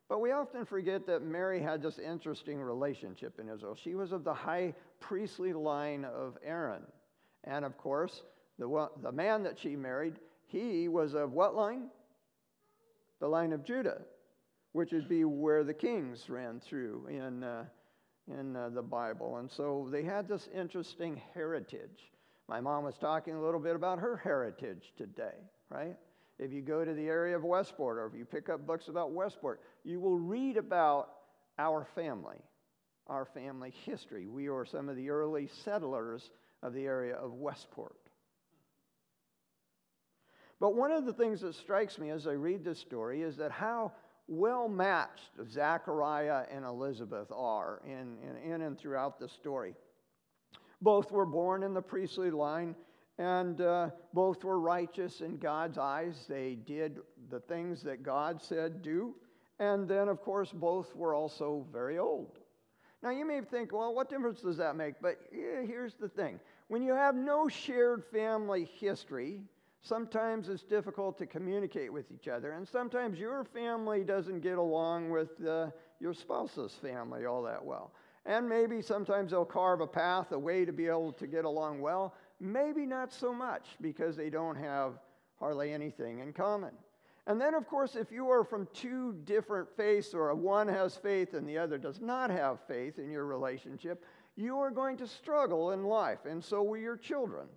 But 0.07 0.21
we 0.21 0.31
often 0.31 0.65
forget 0.65 1.05
that 1.07 1.23
Mary 1.23 1.59
had 1.59 1.81
this 1.81 1.99
interesting 1.99 2.61
relationship 2.61 3.39
in 3.39 3.49
Israel. 3.49 3.75
She 3.75 3.95
was 3.95 4.11
of 4.11 4.23
the 4.23 4.33
high 4.33 4.73
priestly 4.99 5.51
line 5.51 6.05
of 6.05 6.37
Aaron. 6.45 6.83
And 7.43 7.65
of 7.65 7.77
course, 7.77 8.23
the, 8.59 8.89
the 9.01 9.11
man 9.11 9.43
that 9.43 9.59
she 9.59 9.75
married, 9.75 10.15
he 10.47 10.87
was 10.87 11.13
of 11.13 11.33
what 11.33 11.55
line? 11.55 11.89
The 13.19 13.27
line 13.27 13.53
of 13.53 13.63
Judah, 13.63 14.01
which 14.73 14.91
would 14.91 15.09
be 15.09 15.23
where 15.23 15.63
the 15.63 15.73
kings 15.73 16.29
ran 16.29 16.59
through 16.59 17.07
in, 17.07 17.43
uh, 17.43 17.65
in 18.31 18.55
uh, 18.55 18.69
the 18.69 18.81
Bible. 18.81 19.37
And 19.37 19.49
so 19.49 19.87
they 19.91 20.03
had 20.03 20.27
this 20.27 20.47
interesting 20.53 21.21
heritage. 21.33 22.11
My 22.47 22.61
mom 22.61 22.83
was 22.83 22.97
talking 22.97 23.35
a 23.35 23.41
little 23.41 23.59
bit 23.59 23.75
about 23.75 23.99
her 23.99 24.17
heritage 24.17 24.93
today, 24.97 25.35
right? 25.69 25.97
If 26.39 26.53
you 26.53 26.61
go 26.61 26.85
to 26.85 26.93
the 26.93 27.07
area 27.07 27.35
of 27.35 27.43
Westport 27.43 27.97
or 27.97 28.05
if 28.05 28.13
you 28.13 28.23
pick 28.23 28.49
up 28.49 28.65
books 28.65 28.87
about 28.87 29.11
Westport, 29.11 29.61
you 29.83 29.99
will 29.99 30.17
read 30.17 30.57
about 30.57 31.09
our 31.57 31.87
family, 31.95 32.37
our 33.07 33.25
family 33.25 33.73
history. 33.83 34.27
We 34.27 34.47
are 34.47 34.65
some 34.65 34.87
of 34.87 34.95
the 34.95 35.09
early 35.09 35.49
settlers 35.65 36.29
of 36.61 36.73
the 36.73 36.85
area 36.85 37.15
of 37.15 37.33
Westport. 37.33 37.95
But 40.59 40.75
one 40.75 40.91
of 40.91 41.05
the 41.05 41.13
things 41.13 41.41
that 41.41 41.55
strikes 41.55 41.99
me 41.99 42.09
as 42.09 42.27
I 42.27 42.31
read 42.31 42.63
this 42.63 42.79
story 42.79 43.21
is 43.21 43.37
that 43.37 43.51
how 43.51 43.91
well 44.27 44.67
matched 44.67 45.31
Zachariah 45.49 46.45
and 46.51 46.65
Elizabeth 46.65 47.31
are 47.31 47.81
in, 47.85 48.17
in, 48.27 48.53
in 48.53 48.61
and 48.61 48.77
throughout 48.77 49.19
the 49.19 49.29
story. 49.29 49.75
Both 50.81 51.11
were 51.11 51.25
born 51.25 51.63
in 51.63 51.73
the 51.73 51.81
priestly 51.81 52.31
line, 52.31 52.75
and 53.17 53.61
uh, 53.61 53.89
both 54.13 54.43
were 54.43 54.59
righteous 54.59 55.21
in 55.21 55.37
God's 55.37 55.77
eyes. 55.77 56.25
They 56.27 56.55
did 56.55 56.99
the 57.29 57.39
things 57.39 57.81
that 57.83 58.03
God 58.03 58.41
said 58.41 58.81
do. 58.81 59.15
And 59.59 59.87
then, 59.87 60.07
of 60.07 60.21
course, 60.21 60.51
both 60.51 60.95
were 60.95 61.15
also 61.15 61.65
very 61.71 61.97
old. 61.97 62.37
Now, 63.01 63.09
you 63.09 63.25
may 63.25 63.41
think, 63.41 63.71
well, 63.71 63.93
what 63.93 64.09
difference 64.09 64.41
does 64.41 64.57
that 64.57 64.75
make? 64.75 64.95
But 65.01 65.19
yeah, 65.31 65.65
here's 65.65 65.95
the 65.95 66.09
thing 66.09 66.39
when 66.67 66.83
you 66.83 66.93
have 66.93 67.15
no 67.15 67.47
shared 67.47 68.03
family 68.11 68.69
history, 68.79 69.41
sometimes 69.81 70.49
it's 70.49 70.63
difficult 70.63 71.17
to 71.17 71.25
communicate 71.25 71.91
with 71.91 72.11
each 72.11 72.27
other. 72.27 72.51
And 72.51 72.67
sometimes 72.67 73.19
your 73.19 73.43
family 73.43 74.03
doesn't 74.03 74.41
get 74.41 74.57
along 74.57 75.09
with 75.09 75.29
uh, 75.45 75.67
your 75.99 76.13
spouse's 76.13 76.73
family 76.81 77.25
all 77.25 77.43
that 77.43 77.63
well. 77.63 77.93
And 78.25 78.47
maybe 78.47 78.81
sometimes 78.81 79.31
they'll 79.31 79.45
carve 79.45 79.79
a 79.79 79.87
path, 79.87 80.31
a 80.31 80.39
way 80.39 80.65
to 80.65 80.73
be 80.73 80.87
able 80.87 81.13
to 81.13 81.27
get 81.27 81.45
along 81.45 81.79
well. 81.79 82.13
Maybe 82.39 82.85
not 82.85 83.13
so 83.13 83.33
much 83.33 83.65
because 83.81 84.15
they 84.15 84.29
don't 84.29 84.57
have 84.57 84.99
hardly 85.39 85.71
anything 85.71 86.19
in 86.19 86.33
common. 86.33 86.71
And 87.27 87.41
then, 87.41 87.53
of 87.53 87.67
course, 87.67 87.95
if 87.95 88.11
you 88.11 88.29
are 88.29 88.43
from 88.43 88.67
two 88.73 89.13
different 89.25 89.67
faiths, 89.75 90.13
or 90.13 90.33
one 90.33 90.67
has 90.67 90.95
faith 90.95 91.33
and 91.33 91.47
the 91.47 91.57
other 91.57 91.77
does 91.77 91.99
not 91.99 92.29
have 92.29 92.59
faith 92.67 92.99
in 92.99 93.11
your 93.11 93.25
relationship, 93.25 94.03
you 94.37 94.59
are 94.59 94.71
going 94.71 94.95
to 94.97 95.07
struggle 95.07 95.71
in 95.71 95.83
life, 95.83 96.25
and 96.25 96.43
so 96.43 96.63
will 96.63 96.77
your 96.77 96.95
children. 96.95 97.47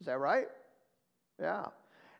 Is 0.00 0.06
that 0.06 0.18
right? 0.18 0.46
Yeah. 1.40 1.66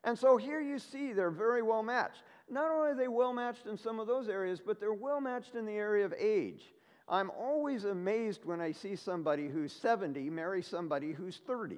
And 0.03 0.17
so 0.17 0.37
here 0.37 0.61
you 0.61 0.79
see 0.79 1.13
they're 1.13 1.31
very 1.31 1.61
well 1.61 1.83
matched. 1.83 2.23
Not 2.49 2.71
only 2.71 2.89
are 2.91 2.95
they 2.95 3.07
well 3.07 3.33
matched 3.33 3.67
in 3.67 3.77
some 3.77 3.99
of 3.99 4.07
those 4.07 4.27
areas, 4.27 4.61
but 4.65 4.79
they're 4.79 4.93
well 4.93 5.21
matched 5.21 5.55
in 5.55 5.65
the 5.65 5.73
area 5.73 6.05
of 6.05 6.13
age. 6.17 6.73
I'm 7.07 7.31
always 7.31 7.85
amazed 7.85 8.45
when 8.45 8.61
I 8.61 8.71
see 8.71 8.95
somebody 8.95 9.47
who's 9.47 9.73
70 9.73 10.29
marry 10.29 10.61
somebody 10.61 11.11
who's 11.11 11.41
30. 11.45 11.77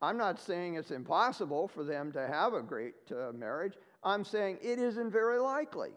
I'm 0.00 0.16
not 0.16 0.40
saying 0.40 0.74
it's 0.74 0.90
impossible 0.90 1.68
for 1.68 1.84
them 1.84 2.10
to 2.12 2.26
have 2.26 2.54
a 2.54 2.62
great 2.62 2.94
uh, 3.12 3.32
marriage. 3.32 3.74
I'm 4.02 4.24
saying 4.24 4.58
it 4.60 4.78
isn't 4.80 5.10
very 5.10 5.38
likely. 5.38 5.90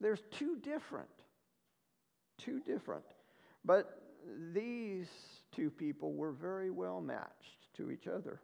There's 0.00 0.22
two 0.30 0.56
different. 0.58 1.08
Two 2.38 2.60
different. 2.60 3.04
But 3.66 4.00
these 4.54 5.08
two 5.52 5.70
people 5.70 6.14
were 6.14 6.32
very 6.32 6.70
well 6.70 7.00
matched 7.00 7.74
to 7.76 7.90
each 7.90 8.06
other. 8.06 8.40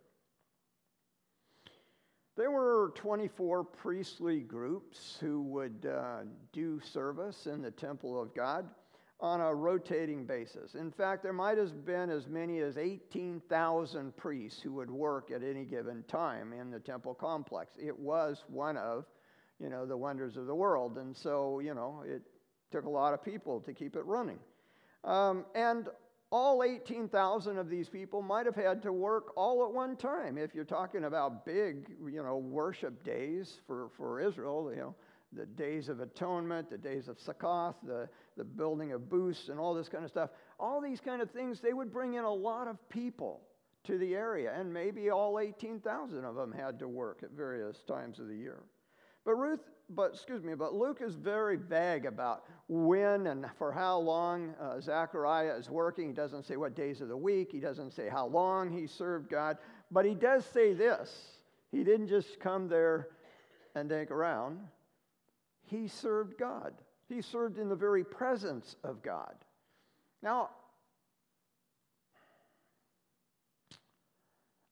There 2.37 2.51
were 2.51 2.93
24 2.97 3.63
priestly 3.65 4.41
groups 4.41 5.19
who 5.21 5.43
would 5.43 5.87
uh, 5.87 6.23
do 6.53 6.81
service 6.81 7.47
in 7.47 7.63
the 7.63 7.71
temple 7.71 8.21
of 8.21 8.35
God 8.35 8.69
on 9.21 9.41
a 9.41 9.55
rotating 9.55 10.25
basis. 10.25 10.75
In 10.75 10.91
fact, 10.91 11.23
there 11.23 11.33
might 11.33 11.59
have 11.59 11.85
been 11.85 12.11
as 12.11 12.27
many 12.27 12.59
as 12.61 12.77
18,000 12.77 14.17
priests 14.17 14.61
who 14.61 14.73
would 14.73 14.91
work 14.91 15.31
at 15.31 15.45
any 15.45 15.65
given 15.65 16.03
time 16.09 16.53
in 16.53 16.71
the 16.71 16.81
temple 16.81 17.15
complex. 17.15 17.77
It 17.81 17.97
was 17.97 18.43
one 18.49 18.77
of, 18.77 19.05
you 19.61 19.69
know, 19.69 19.87
the 19.87 19.97
wonders 19.97 20.37
of 20.37 20.47
the 20.47 20.55
world, 20.55 20.99
and 20.99 21.17
so, 21.17 21.61
you 21.61 21.75
know, 21.75 22.03
it 22.05 22.23
took 22.73 22.87
a 22.87 22.91
lot 22.91 23.15
of 23.15 23.23
people 23.23 23.61
to 23.61 23.73
keep 23.73 23.95
it 23.95 24.05
running. 24.07 24.39
Um, 25.05 25.45
and 25.55 25.89
all 26.31 26.63
18,000 26.63 27.59
of 27.59 27.69
these 27.69 27.89
people 27.89 28.23
might 28.23 28.47
have 28.47 28.55
had 28.55 28.83
to 28.83 28.93
work 28.93 29.37
all 29.37 29.65
at 29.65 29.73
one 29.73 29.97
time. 29.97 30.39
If 30.39 30.55
you're 30.55 30.65
talking 30.65 31.05
about 31.05 31.45
big, 31.45 31.91
you 32.11 32.23
know, 32.23 32.39
worship 32.39 33.05
days 33.05 33.53
for, 33.67 33.91
for 33.97 34.21
Israel, 34.21 34.71
you 34.75 34.81
know, 34.81 34.95
the 35.35 35.47
days 35.47 35.89
of 35.89 36.01
atonement, 36.01 36.71
the 36.71 36.79
days 36.79 37.09
of 37.09 37.19
Sukkot, 37.19 37.75
the, 37.87 38.09
the 38.37 38.45
building 38.45 38.93
of 38.93 39.09
booths, 39.11 39.49
and 39.49 39.59
all 39.59 39.75
this 39.75 39.89
kind 39.89 40.05
of 40.05 40.11
stuff. 40.11 40.31
All 40.59 40.81
these 40.81 41.01
kind 41.01 41.21
of 41.21 41.31
things, 41.31 41.61
they 41.61 41.73
would 41.73 41.93
bring 41.93 42.15
in 42.15 42.25
a 42.25 42.33
lot 42.33 42.69
of 42.69 42.77
people 42.89 43.43
to 43.85 43.99
the 43.99 44.15
area, 44.15 44.53
and 44.57 44.73
maybe 44.73 45.11
all 45.11 45.39
18,000 45.39 46.25
of 46.25 46.35
them 46.35 46.53
had 46.53 46.79
to 46.79 46.89
work 46.89 47.21
at 47.23 47.31
various 47.33 47.77
times 47.89 48.19
of 48.19 48.29
the 48.29 48.37
year. 48.37 48.63
But 49.25 49.35
Ruth, 49.37 49.61
but 49.89 50.13
excuse 50.15 50.43
me, 50.43 50.55
but 50.55 50.75
Luke 50.75 51.01
is 51.01 51.15
very 51.15 51.57
vague 51.57 52.07
about 52.07 52.45
when 52.69 53.29
and 53.29 53.47
for 53.59 53.71
how 53.71 53.99
long 53.99 54.55
uh, 54.61 54.81
Zechariah 54.81 55.55
is 55.57 55.71
working. 55.71 56.09
He 56.09 56.13
doesn't 56.13 56.45
say 56.45 56.57
what 56.57 56.75
days 56.75 57.01
of 57.01 57.09
the 57.09 57.17
week. 57.17 57.51
He 57.53 57.61
doesn't 57.61 57.93
say 57.93 58.09
how 58.09 58.27
long 58.27 58.71
he 58.71 58.87
served 58.87 59.31
God. 59.31 59.59
But 59.91 60.05
he 60.05 60.15
does 60.15 60.45
say 60.47 60.73
this. 60.73 61.39
He 61.71 61.85
didn't 61.85 62.09
just 62.09 62.41
come 62.41 62.69
there 62.69 63.09
and 63.75 63.89
take 63.89 64.11
around. 64.11 64.59
He 65.63 65.89
served 65.89 66.39
God. 66.39 66.75
He 67.09 67.23
served 67.23 67.59
in 67.59 67.69
the 67.69 67.77
very 67.77 68.05
presence 68.05 68.77
of 68.83 69.03
God. 69.03 69.35
Now, 70.23 70.51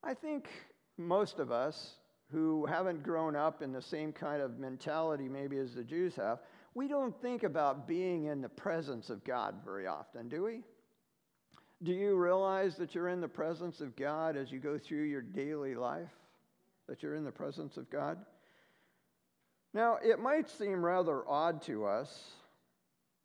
I 0.03 0.15
think 0.15 0.49
most 0.97 1.39
of 1.39 1.53
us 1.53 2.00
who 2.33 2.67
haven't 2.67 3.03
grown 3.03 3.35
up 3.35 3.63
in 3.63 3.73
the 3.73 3.83
same 3.83 4.13
kind 4.13 4.41
of 4.41 4.59
mentality 4.59 5.29
maybe 5.29 5.59
as 5.59 5.75
the 5.75 5.83
Jews 5.83 6.15
have, 6.17 6.39
we 6.75 6.87
don't 6.87 7.21
think 7.21 7.43
about 7.43 7.89
being 7.89 8.27
in 8.27 8.41
the 8.41 8.49
presence 8.49 9.11
of 9.11 9.25
God 9.25 9.57
very 9.65 9.87
often, 9.87 10.29
do 10.29 10.45
we? 10.45 10.63
Do 11.83 11.93
you 11.93 12.17
realize 12.17 12.77
that 12.77 12.95
you're 12.95 13.09
in 13.09 13.21
the 13.21 13.29
presence 13.29 13.81
of 13.81 13.97
God 13.97 14.37
as 14.37 14.53
you 14.53 14.59
go 14.59 14.79
through 14.79 15.05
your 15.05 15.23
daily 15.23 15.75
life? 15.75 16.13
That 16.89 17.03
you're 17.03 17.15
in 17.15 17.25
the 17.25 17.33
presence 17.33 17.77
of 17.77 17.91
God? 17.91 18.19
Now, 19.73 19.99
it 20.03 20.19
might 20.19 20.51
seem 20.51 20.85
rather 20.85 21.29
odd 21.29 21.63
to 21.63 21.87
us, 21.87 22.33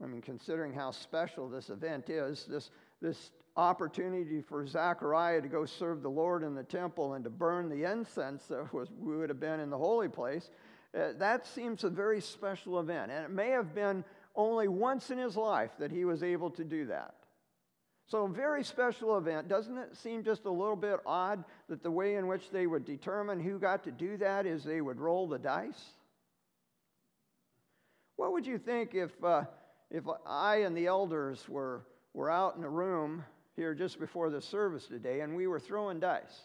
I 0.01 0.07
mean, 0.07 0.21
considering 0.21 0.73
how 0.73 0.91
special 0.91 1.49
this 1.49 1.69
event 1.69 2.09
is, 2.09 2.45
this, 2.45 2.69
this 3.01 3.31
opportunity 3.57 4.41
for 4.41 4.67
Zechariah 4.67 5.41
to 5.41 5.47
go 5.47 5.65
serve 5.65 6.01
the 6.01 6.09
Lord 6.09 6.43
in 6.43 6.55
the 6.55 6.63
temple 6.63 7.13
and 7.13 7.23
to 7.23 7.29
burn 7.29 7.69
the 7.69 7.89
incense 7.89 8.45
that 8.45 8.73
was, 8.73 8.89
would 8.99 9.29
have 9.29 9.39
been 9.39 9.59
in 9.59 9.69
the 9.69 9.77
holy 9.77 10.09
place, 10.09 10.49
uh, 10.97 11.13
that 11.17 11.45
seems 11.47 11.83
a 11.83 11.89
very 11.89 12.21
special 12.21 12.79
event. 12.79 13.11
And 13.11 13.23
it 13.23 13.31
may 13.31 13.49
have 13.49 13.73
been 13.73 14.03
only 14.35 14.67
once 14.67 15.09
in 15.11 15.17
his 15.17 15.37
life 15.37 15.71
that 15.79 15.91
he 15.91 16.05
was 16.05 16.23
able 16.23 16.49
to 16.51 16.63
do 16.63 16.87
that. 16.87 17.15
So, 18.07 18.25
a 18.25 18.29
very 18.29 18.63
special 18.63 19.17
event. 19.17 19.47
Doesn't 19.47 19.77
it 19.77 19.97
seem 19.97 20.23
just 20.23 20.45
a 20.45 20.51
little 20.51 20.75
bit 20.75 20.99
odd 21.07 21.43
that 21.69 21.81
the 21.81 21.89
way 21.89 22.15
in 22.15 22.27
which 22.27 22.51
they 22.51 22.67
would 22.67 22.85
determine 22.85 23.39
who 23.39 23.57
got 23.57 23.83
to 23.85 23.91
do 23.91 24.17
that 24.17 24.45
is 24.45 24.63
they 24.63 24.81
would 24.81 24.99
roll 24.99 25.27
the 25.27 25.39
dice? 25.39 25.83
What 28.15 28.31
would 28.33 28.45
you 28.45 28.59
think 28.59 28.93
if, 28.93 29.11
uh, 29.23 29.45
if 29.89 30.03
I 30.25 30.57
and 30.57 30.77
the 30.77 30.85
elders 30.85 31.49
were, 31.49 31.87
were 32.13 32.29
out 32.29 32.57
in 32.57 32.63
a 32.63 32.69
room 32.69 33.23
here 33.55 33.73
just 33.73 33.99
before 33.99 34.29
the 34.29 34.41
service 34.41 34.85
today, 34.85 35.21
and 35.21 35.35
we 35.35 35.47
were 35.47 35.59
throwing 35.59 35.99
dice 35.99 36.41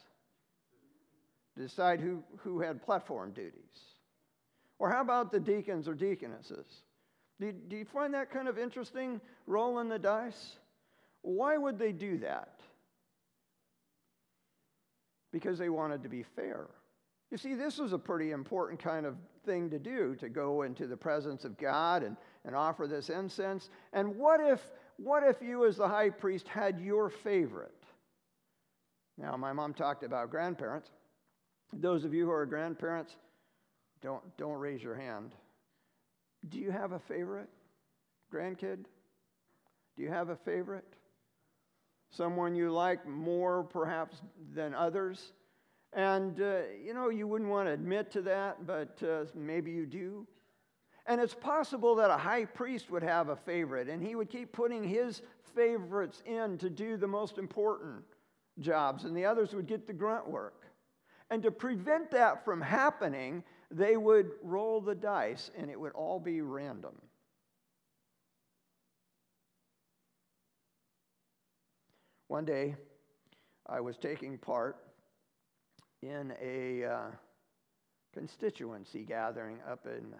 to 1.57 1.62
decide 1.62 2.01
who, 2.01 2.23
who 2.38 2.61
had 2.61 2.83
platform 2.83 3.33
duties. 3.33 3.81
Or 4.79 4.90
how 4.90 5.01
about 5.01 5.31
the 5.33 5.40
deacons 5.40 5.88
or 5.88 5.94
deaconesses? 5.94 6.66
Do 7.40 7.46
you, 7.46 7.53
do 7.53 7.77
you 7.77 7.85
find 7.85 8.14
that 8.14 8.31
kind 8.31 8.49
of 8.49 8.59
interesting, 8.59 9.20
rolling 9.46 9.88
the 9.88 9.99
dice? 9.99 10.57
Why 11.23 11.57
would 11.57 11.79
they 11.79 11.92
do 11.92 12.18
that? 12.18 12.61
Because 15.33 15.59
they 15.59 15.68
wanted 15.68 16.03
to 16.03 16.09
be 16.09 16.23
fair. 16.23 16.68
You 17.31 17.37
see, 17.37 17.55
this 17.55 17.79
was 17.79 17.92
a 17.92 17.99
pretty 17.99 18.33
important 18.33 18.83
kind 18.83 19.07
of 19.07 19.16
thing 19.44 19.70
to 19.70 19.79
do 19.79 20.16
to 20.16 20.29
go 20.29 20.62
into 20.62 20.87
the 20.87 20.96
presence 20.96 21.44
of 21.44 21.57
God 21.57 22.03
and, 22.03 22.16
and 22.44 22.57
offer 22.57 22.87
this 22.87 23.09
incense. 23.09 23.70
And 23.92 24.16
what 24.16 24.40
if 24.40 24.61
what 25.03 25.23
if 25.23 25.37
you, 25.41 25.67
as 25.67 25.77
the 25.77 25.89
high 25.89 26.11
priest, 26.11 26.47
had 26.49 26.81
your 26.81 27.09
favorite? 27.09 27.75
Now, 29.17 29.37
my 29.37 29.53
mom 29.53 29.75
talked 29.75 30.03
about 30.03 30.31
grandparents. 30.31 30.91
Those 31.73 32.05
of 32.05 32.13
you 32.13 32.25
who 32.27 32.33
are 32.33 32.47
grandparents, 32.47 33.17
don't, 34.03 34.23
don't 34.37 34.59
raise 34.59 34.83
your 34.83 34.95
hand. 34.95 35.35
Do 36.49 36.59
you 36.59 36.71
have 36.71 36.93
a 36.93 36.99
favorite 36.99 37.49
grandkid? 38.33 38.85
Do 39.97 40.03
you 40.03 40.09
have 40.09 40.31
a 40.31 40.37
favorite? 40.37 40.87
Someone 42.11 42.55
you 42.55 42.73
like 42.73 43.07
more, 43.07 43.63
perhaps, 43.63 44.17
than 44.55 44.75
others? 44.75 45.33
And, 45.93 46.41
uh, 46.41 46.61
you 46.85 46.95
know, 46.95 47.09
you 47.09 47.27
wouldn't 47.27 47.51
want 47.51 47.69
to 47.69 47.73
admit 47.73 48.11
to 48.13 48.23
that, 48.23 48.67
but 48.67 49.03
uh, 49.03 49.25
maybe 49.35 49.71
you 49.71 49.87
do. 49.87 50.27
And 51.11 51.20
it's 51.20 51.35
possible 51.35 51.96
that 51.96 52.09
a 52.09 52.16
high 52.16 52.44
priest 52.44 52.88
would 52.88 53.03
have 53.03 53.31
a 53.31 53.37
favorite, 53.37 53.88
and 53.88 54.01
he 54.01 54.14
would 54.14 54.31
keep 54.31 54.53
putting 54.53 54.85
his 54.85 55.23
favorites 55.57 56.23
in 56.25 56.57
to 56.59 56.70
do 56.70 56.96
the 56.96 57.09
most 57.09 57.37
important 57.37 58.05
jobs, 58.61 59.03
and 59.03 59.16
the 59.16 59.25
others 59.25 59.53
would 59.53 59.66
get 59.66 59.88
the 59.88 59.92
grunt 59.92 60.31
work. 60.31 60.66
And 61.29 61.42
to 61.42 61.51
prevent 61.51 62.12
that 62.12 62.44
from 62.44 62.61
happening, 62.61 63.42
they 63.73 63.96
would 63.96 64.31
roll 64.40 64.81
the 64.81 64.94
dice, 64.94 65.51
and 65.59 65.68
it 65.68 65.81
would 65.81 65.90
all 65.94 66.20
be 66.20 66.42
random. 66.42 66.94
One 72.29 72.44
day, 72.44 72.77
I 73.66 73.81
was 73.81 73.96
taking 73.96 74.38
part 74.38 74.77
in 76.03 76.35
a 76.40 76.85
uh, 76.85 77.07
constituency 78.14 79.03
gathering 79.03 79.59
up 79.68 79.87
in 79.87 80.14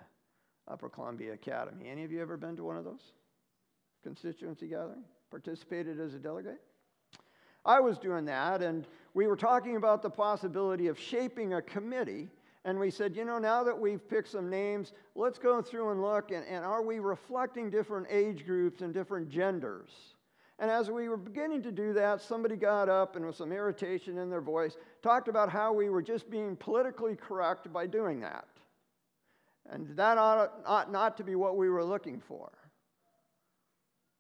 Upper 0.69 0.89
Columbia 0.89 1.33
Academy. 1.33 1.89
Any 1.89 2.05
of 2.05 2.13
you 2.13 2.21
ever 2.21 2.37
been 2.37 2.57
to 2.57 2.65
one 2.65 2.77
of 2.77 2.85
those 2.85 3.13
constituency 4.03 4.69
gathering? 4.69 5.05
Participated 5.31 6.01
as 6.01 6.15
a 6.15 6.19
delegate? 6.19 6.61
I 7.65 7.81
was 7.81 7.99
doing 7.99 8.25
that, 8.25 8.63
and 8.63 8.87
we 9.15 9.27
were 9.27 9.37
talking 9.37 9.77
about 9.77 10.03
the 10.03 10.11
possibility 10.11 10.87
of 10.87 10.99
shaping 10.99 11.55
a 11.55 11.63
committee. 11.63 12.31
And 12.65 12.79
we 12.79 12.91
said, 12.91 13.17
you 13.17 13.25
know, 13.25 13.39
now 13.39 13.63
that 13.65 13.79
we've 13.79 14.07
picked 14.09 14.29
some 14.29 14.51
names, 14.51 14.93
let's 15.15 15.39
go 15.39 15.63
through 15.63 15.91
and 15.91 16.03
look, 16.03 16.31
and, 16.31 16.47
and 16.47 16.65
are 16.65 16.83
we 16.83 16.99
reflecting 16.99 17.71
different 17.71 18.07
age 18.11 18.45
groups 18.45 18.83
and 18.83 18.93
different 18.93 19.29
genders? 19.29 19.91
And 20.59 20.71
as 20.71 20.91
we 20.91 21.09
were 21.09 21.17
beginning 21.17 21.63
to 21.63 21.73
do 21.73 21.95
that, 21.95 22.21
somebody 22.21 22.55
got 22.55 22.91
up 22.91 23.17
and 23.17 23.25
with 23.25 23.35
some 23.35 23.51
irritation 23.51 24.19
in 24.19 24.29
their 24.29 24.43
voice 24.43 24.77
talked 25.03 25.27
about 25.27 25.49
how 25.49 25.73
we 25.73 25.89
were 25.89 26.03
just 26.03 26.31
being 26.31 26.55
politically 26.55 27.17
correct 27.17 27.73
by 27.73 27.87
doing 27.87 28.21
that. 28.21 28.47
And 29.71 29.89
that 29.97 30.19
ought, 30.19 30.53
ought 30.67 30.91
not 30.91 31.17
to 31.19 31.25
be 31.25 31.37
what 31.37 31.57
we 31.57 31.69
were 31.69 31.85
looking 31.85 32.21
for. 32.21 32.51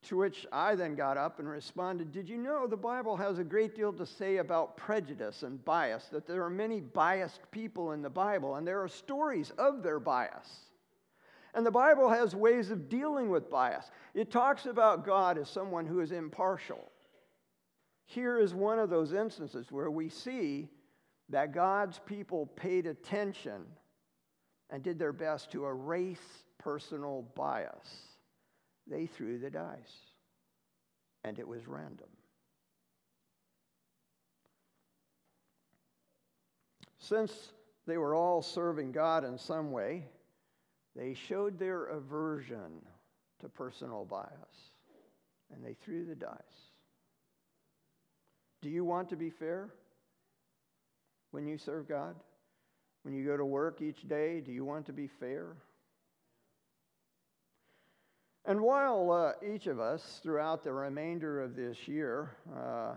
To 0.05 0.17
which 0.17 0.47
I 0.51 0.77
then 0.77 0.95
got 0.95 1.19
up 1.19 1.41
and 1.41 1.49
responded 1.49 2.13
Did 2.13 2.29
you 2.29 2.39
know 2.39 2.67
the 2.67 2.77
Bible 2.77 3.17
has 3.17 3.39
a 3.39 3.45
great 3.45 3.75
deal 3.75 3.93
to 3.93 4.07
say 4.07 4.39
about 4.39 4.77
prejudice 4.77 5.43
and 5.43 5.63
bias? 5.65 6.07
That 6.07 6.27
there 6.27 6.43
are 6.45 6.51
many 6.51 6.81
biased 6.81 7.51
people 7.51 7.93
in 7.93 8.01
the 8.01 8.09
Bible, 8.09 8.55
and 8.55 8.67
there 8.67 8.83
are 8.83 8.89
stories 8.89 9.51
of 9.59 9.83
their 9.83 10.01
bias. 10.01 10.49
And 11.53 11.67
the 11.67 11.71
Bible 11.71 12.09
has 12.09 12.35
ways 12.35 12.71
of 12.71 12.89
dealing 12.89 13.29
with 13.29 13.51
bias. 13.51 13.91
It 14.15 14.31
talks 14.31 14.67
about 14.67 15.05
God 15.05 15.37
as 15.37 15.51
someone 15.51 15.85
who 15.85 16.01
is 16.01 16.13
impartial. 16.13 16.91
Here 18.07 18.39
is 18.39 18.55
one 18.55 18.79
of 18.79 18.89
those 18.89 19.13
instances 19.13 19.71
where 19.71 19.91
we 19.91 20.09
see 20.09 20.69
that 21.29 21.53
God's 21.53 22.01
people 22.07 22.47
paid 22.47 22.87
attention 22.87 23.67
and 24.71 24.83
did 24.83 24.99
their 24.99 25.13
best 25.13 25.51
to 25.53 25.67
erase 25.67 26.45
personal 26.59 27.27
bias. 27.35 28.07
They 28.87 29.07
threw 29.07 29.39
the 29.39 29.51
dice, 29.51 29.97
and 31.25 31.39
it 31.39 31.47
was 31.47 31.67
random. 31.67 32.09
Since 36.99 37.53
they 37.87 37.99
were 37.99 38.15
all 38.15 38.43
serving 38.43 38.93
God 38.93 39.25
in 39.25 39.39
some 39.39 39.73
way, 39.73 40.07
they 40.95 41.15
showed 41.15 41.59
their 41.59 41.87
aversion 41.87 42.83
to 43.41 43.49
personal 43.49 44.05
bias, 44.05 44.71
and 45.53 45.65
they 45.65 45.75
threw 45.75 46.05
the 46.05 46.15
dice. 46.15 46.31
Do 48.61 48.69
you 48.69 48.85
want 48.85 49.09
to 49.09 49.17
be 49.17 49.31
fair 49.31 49.71
when 51.31 51.47
you 51.47 51.57
serve 51.57 51.89
God? 51.89 52.15
When 53.03 53.15
you 53.15 53.25
go 53.25 53.37
to 53.37 53.45
work 53.45 53.81
each 53.81 54.07
day, 54.09 54.41
do 54.41 54.53
you 54.53 54.65
want 54.65 54.87
to 54.87 54.93
be 54.93 55.07
fair? 55.07 55.57
And 58.45 58.61
while 58.61 59.11
uh, 59.11 59.33
each 59.47 59.67
of 59.67 59.81
us 59.81 60.21
throughout 60.23 60.65
the 60.65 60.73
remainder 60.73 61.43
of 61.43 61.57
this 61.57 61.87
year, 61.87 62.37
uh, 62.55 62.95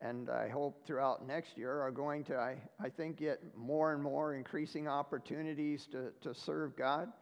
and 0.00 0.28
I 0.28 0.48
hope 0.48 0.86
throughout 0.86 1.26
next 1.26 1.56
year, 1.56 1.80
are 1.80 1.90
going 1.90 2.24
to, 2.24 2.36
I, 2.36 2.56
I 2.80 2.88
think, 2.88 3.16
get 3.16 3.40
more 3.56 3.92
and 3.92 4.02
more 4.02 4.34
increasing 4.34 4.88
opportunities 4.88 5.86
to, 5.92 6.10
to 6.20 6.34
serve 6.34 6.76
God 6.76 7.12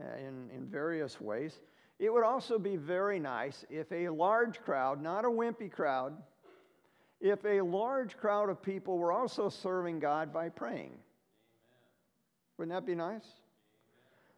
uh, 0.00 0.16
in, 0.16 0.50
in 0.54 0.66
various 0.66 1.20
ways, 1.20 1.58
it 1.98 2.12
would 2.12 2.24
also 2.24 2.58
be 2.58 2.76
very 2.76 3.18
nice 3.18 3.64
if 3.68 3.90
a 3.92 4.08
large 4.08 4.60
crowd, 4.60 5.02
not 5.02 5.24
a 5.24 5.28
wimpy 5.28 5.70
crowd, 5.70 6.16
if 7.20 7.44
a 7.44 7.60
large 7.60 8.16
crowd 8.16 8.50
of 8.50 8.62
people 8.62 8.98
were 8.98 9.12
also 9.12 9.48
serving 9.48 9.98
God 9.98 10.32
by 10.32 10.48
praying. 10.48 10.92
Wouldn't 12.58 12.74
that 12.74 12.86
be 12.86 12.94
nice? 12.94 13.24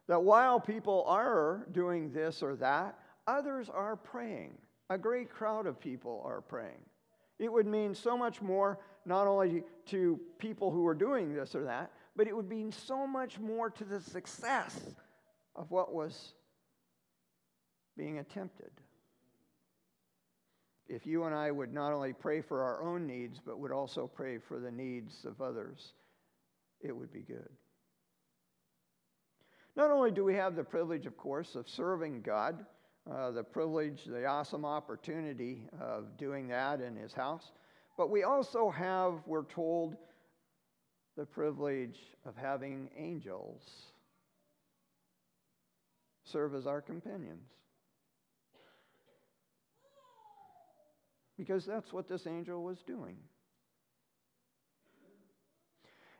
That 0.07 0.23
while 0.23 0.59
people 0.59 1.03
are 1.07 1.67
doing 1.71 2.11
this 2.11 2.41
or 2.41 2.55
that, 2.57 2.97
others 3.27 3.69
are 3.69 3.95
praying. 3.95 4.57
A 4.89 4.97
great 4.97 5.29
crowd 5.29 5.65
of 5.65 5.79
people 5.79 6.21
are 6.25 6.41
praying. 6.41 6.85
It 7.39 7.51
would 7.51 7.65
mean 7.65 7.95
so 7.95 8.15
much 8.15 8.41
more, 8.41 8.79
not 9.05 9.25
only 9.25 9.63
to 9.87 10.19
people 10.37 10.69
who 10.69 10.85
are 10.85 10.93
doing 10.93 11.33
this 11.33 11.55
or 11.55 11.63
that, 11.63 11.91
but 12.15 12.27
it 12.27 12.35
would 12.35 12.49
mean 12.49 12.71
so 12.71 13.07
much 13.07 13.39
more 13.39 13.69
to 13.71 13.83
the 13.83 13.99
success 13.99 14.79
of 15.55 15.71
what 15.71 15.93
was 15.93 16.33
being 17.97 18.19
attempted. 18.19 18.71
If 20.87 21.07
you 21.07 21.23
and 21.23 21.33
I 21.33 21.49
would 21.51 21.73
not 21.73 21.93
only 21.93 22.13
pray 22.13 22.41
for 22.41 22.61
our 22.61 22.83
own 22.83 23.07
needs, 23.07 23.39
but 23.43 23.59
would 23.59 23.71
also 23.71 24.07
pray 24.07 24.37
for 24.37 24.59
the 24.59 24.71
needs 24.71 25.25
of 25.25 25.41
others, 25.41 25.93
it 26.81 26.95
would 26.95 27.11
be 27.11 27.21
good. 27.21 27.49
Not 29.75 29.91
only 29.91 30.11
do 30.11 30.23
we 30.23 30.35
have 30.35 30.55
the 30.55 30.63
privilege, 30.63 31.05
of 31.05 31.17
course, 31.17 31.55
of 31.55 31.69
serving 31.69 32.21
God, 32.21 32.65
uh, 33.09 33.31
the 33.31 33.43
privilege, 33.43 34.03
the 34.05 34.25
awesome 34.25 34.65
opportunity 34.65 35.67
of 35.79 36.17
doing 36.17 36.47
that 36.49 36.81
in 36.81 36.95
His 36.95 37.13
house, 37.13 37.51
but 37.97 38.09
we 38.09 38.23
also 38.23 38.69
have, 38.69 39.21
we're 39.25 39.45
told, 39.45 39.95
the 41.17 41.25
privilege 41.25 41.99
of 42.25 42.35
having 42.35 42.89
angels 42.97 43.61
serve 46.23 46.55
as 46.55 46.67
our 46.67 46.81
companions. 46.81 47.47
Because 51.37 51.65
that's 51.65 51.91
what 51.91 52.07
this 52.07 52.27
angel 52.27 52.63
was 52.63 52.81
doing. 52.83 53.17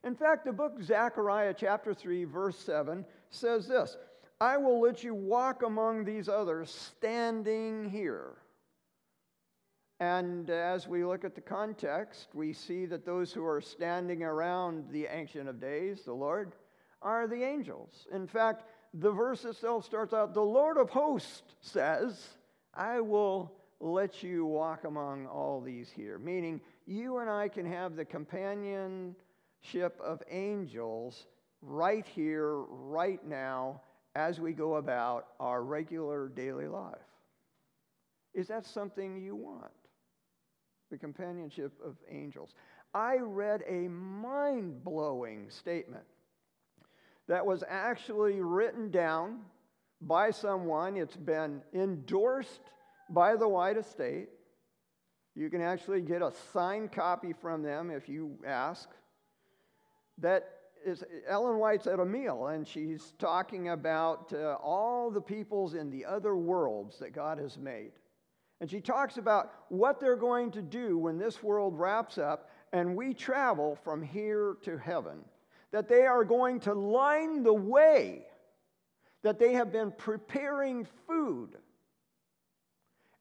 In 0.04 0.16
fact, 0.16 0.46
the 0.46 0.52
book 0.52 0.82
Zechariah, 0.82 1.54
chapter 1.56 1.94
3, 1.94 2.24
verse 2.24 2.58
7, 2.58 3.06
says 3.32 3.68
this 3.68 3.98
I 4.40 4.58
will 4.58 4.80
let 4.80 5.04
you 5.04 5.14
walk 5.14 5.64
among 5.64 6.04
these 6.04 6.30
others 6.30 6.70
standing 6.70 7.90
here. 7.90 8.38
And 10.00 10.50
as 10.50 10.88
we 10.88 11.06
look 11.06 11.24
at 11.24 11.36
the 11.36 11.42
context, 11.42 12.30
we 12.34 12.54
see 12.54 12.88
that 12.88 13.06
those 13.06 13.32
who 13.32 13.46
are 13.46 13.62
standing 13.62 14.24
around 14.24 14.86
the 14.90 15.06
Ancient 15.06 15.48
of 15.48 15.60
Days, 15.62 16.02
the 16.02 16.14
Lord, 16.14 16.54
are 17.04 17.28
the 17.28 17.44
angels. 17.44 18.08
In 18.12 18.26
fact, 18.26 18.64
the 18.96 19.12
verse 19.12 19.46
itself 19.46 19.86
starts 19.86 20.12
out 20.12 20.34
The 20.34 20.42
Lord 20.42 20.78
of 20.78 20.90
hosts 20.90 21.44
says, 21.62 22.30
I 22.74 23.00
will 23.00 23.54
let 23.80 24.24
you 24.24 24.46
walk 24.46 24.86
among 24.86 25.28
all 25.28 25.62
these 25.62 25.92
here. 25.92 26.18
Meaning, 26.18 26.62
you 26.88 27.20
and 27.20 27.30
I 27.30 27.48
can 27.48 27.66
have 27.68 27.96
the 27.96 28.06
companionship 28.06 29.16
of 30.04 30.24
angels 30.32 31.28
right 31.62 32.06
here, 32.06 32.56
right 32.56 33.26
now, 33.26 33.82
as 34.16 34.40
we 34.40 34.54
go 34.54 34.76
about 34.76 35.28
our 35.40 35.64
regular 35.64 36.28
daily 36.30 36.68
life. 36.68 36.96
Is 38.34 38.48
that 38.48 38.66
something 38.66 39.22
you 39.22 39.36
want? 39.36 39.72
The 40.90 40.98
companionship 40.98 41.74
of 41.86 41.96
angels. 42.10 42.56
I 42.94 43.18
read 43.18 43.64
a 43.68 43.88
mind 43.88 44.84
blowing 44.84 45.50
statement 45.50 46.04
that 47.28 47.46
was 47.46 47.64
actually 47.70 48.42
written 48.42 48.92
down 48.92 49.40
by 50.02 50.32
someone. 50.32 50.98
It's 50.98 51.16
been 51.16 51.62
endorsed 51.74 52.62
by 53.10 53.36
the 53.36 53.48
White 53.48 53.78
Estate. 53.78 54.30
You 55.36 55.50
can 55.50 55.62
actually 55.62 56.02
get 56.02 56.22
a 56.22 56.34
signed 56.52 56.92
copy 56.92 57.34
from 57.34 57.64
them 57.64 57.90
if 57.90 58.10
you 58.10 58.38
ask. 58.46 58.90
That 60.18 60.61
is 60.86 61.04
Ellen 61.28 61.58
White's 61.58 61.88
at 61.88 62.00
a 62.00 62.06
meal 62.06 62.48
and 62.48 62.68
she's 62.68 63.14
talking 63.20 63.70
about 63.70 64.32
uh, 64.34 64.54
all 64.56 65.10
the 65.12 65.22
peoples 65.22 65.74
in 65.74 65.90
the 65.90 66.06
other 66.06 66.36
worlds 66.36 67.00
that 67.00 67.14
God 67.14 67.38
has 67.38 67.58
made. 67.58 67.92
And 68.60 68.70
she 68.70 68.80
talks 68.80 69.18
about 69.18 69.54
what 69.70 70.00
they're 70.00 70.16
going 70.16 70.52
to 70.52 70.62
do 70.62 70.98
when 70.98 71.18
this 71.18 71.42
world 71.42 71.78
wraps 71.78 72.18
up 72.18 72.50
and 72.74 72.96
we 72.96 73.14
travel 73.14 73.78
from 73.84 74.02
here 74.02 74.58
to 74.64 74.78
heaven 74.78 75.20
that 75.72 75.88
they 75.88 76.06
are 76.06 76.24
going 76.24 76.60
to 76.60 76.74
line 76.74 77.44
the 77.44 77.54
way, 77.54 78.26
that 79.24 79.40
they 79.40 79.54
have 79.54 79.72
been 79.72 79.92
preparing 79.92 80.86
food. 81.08 81.56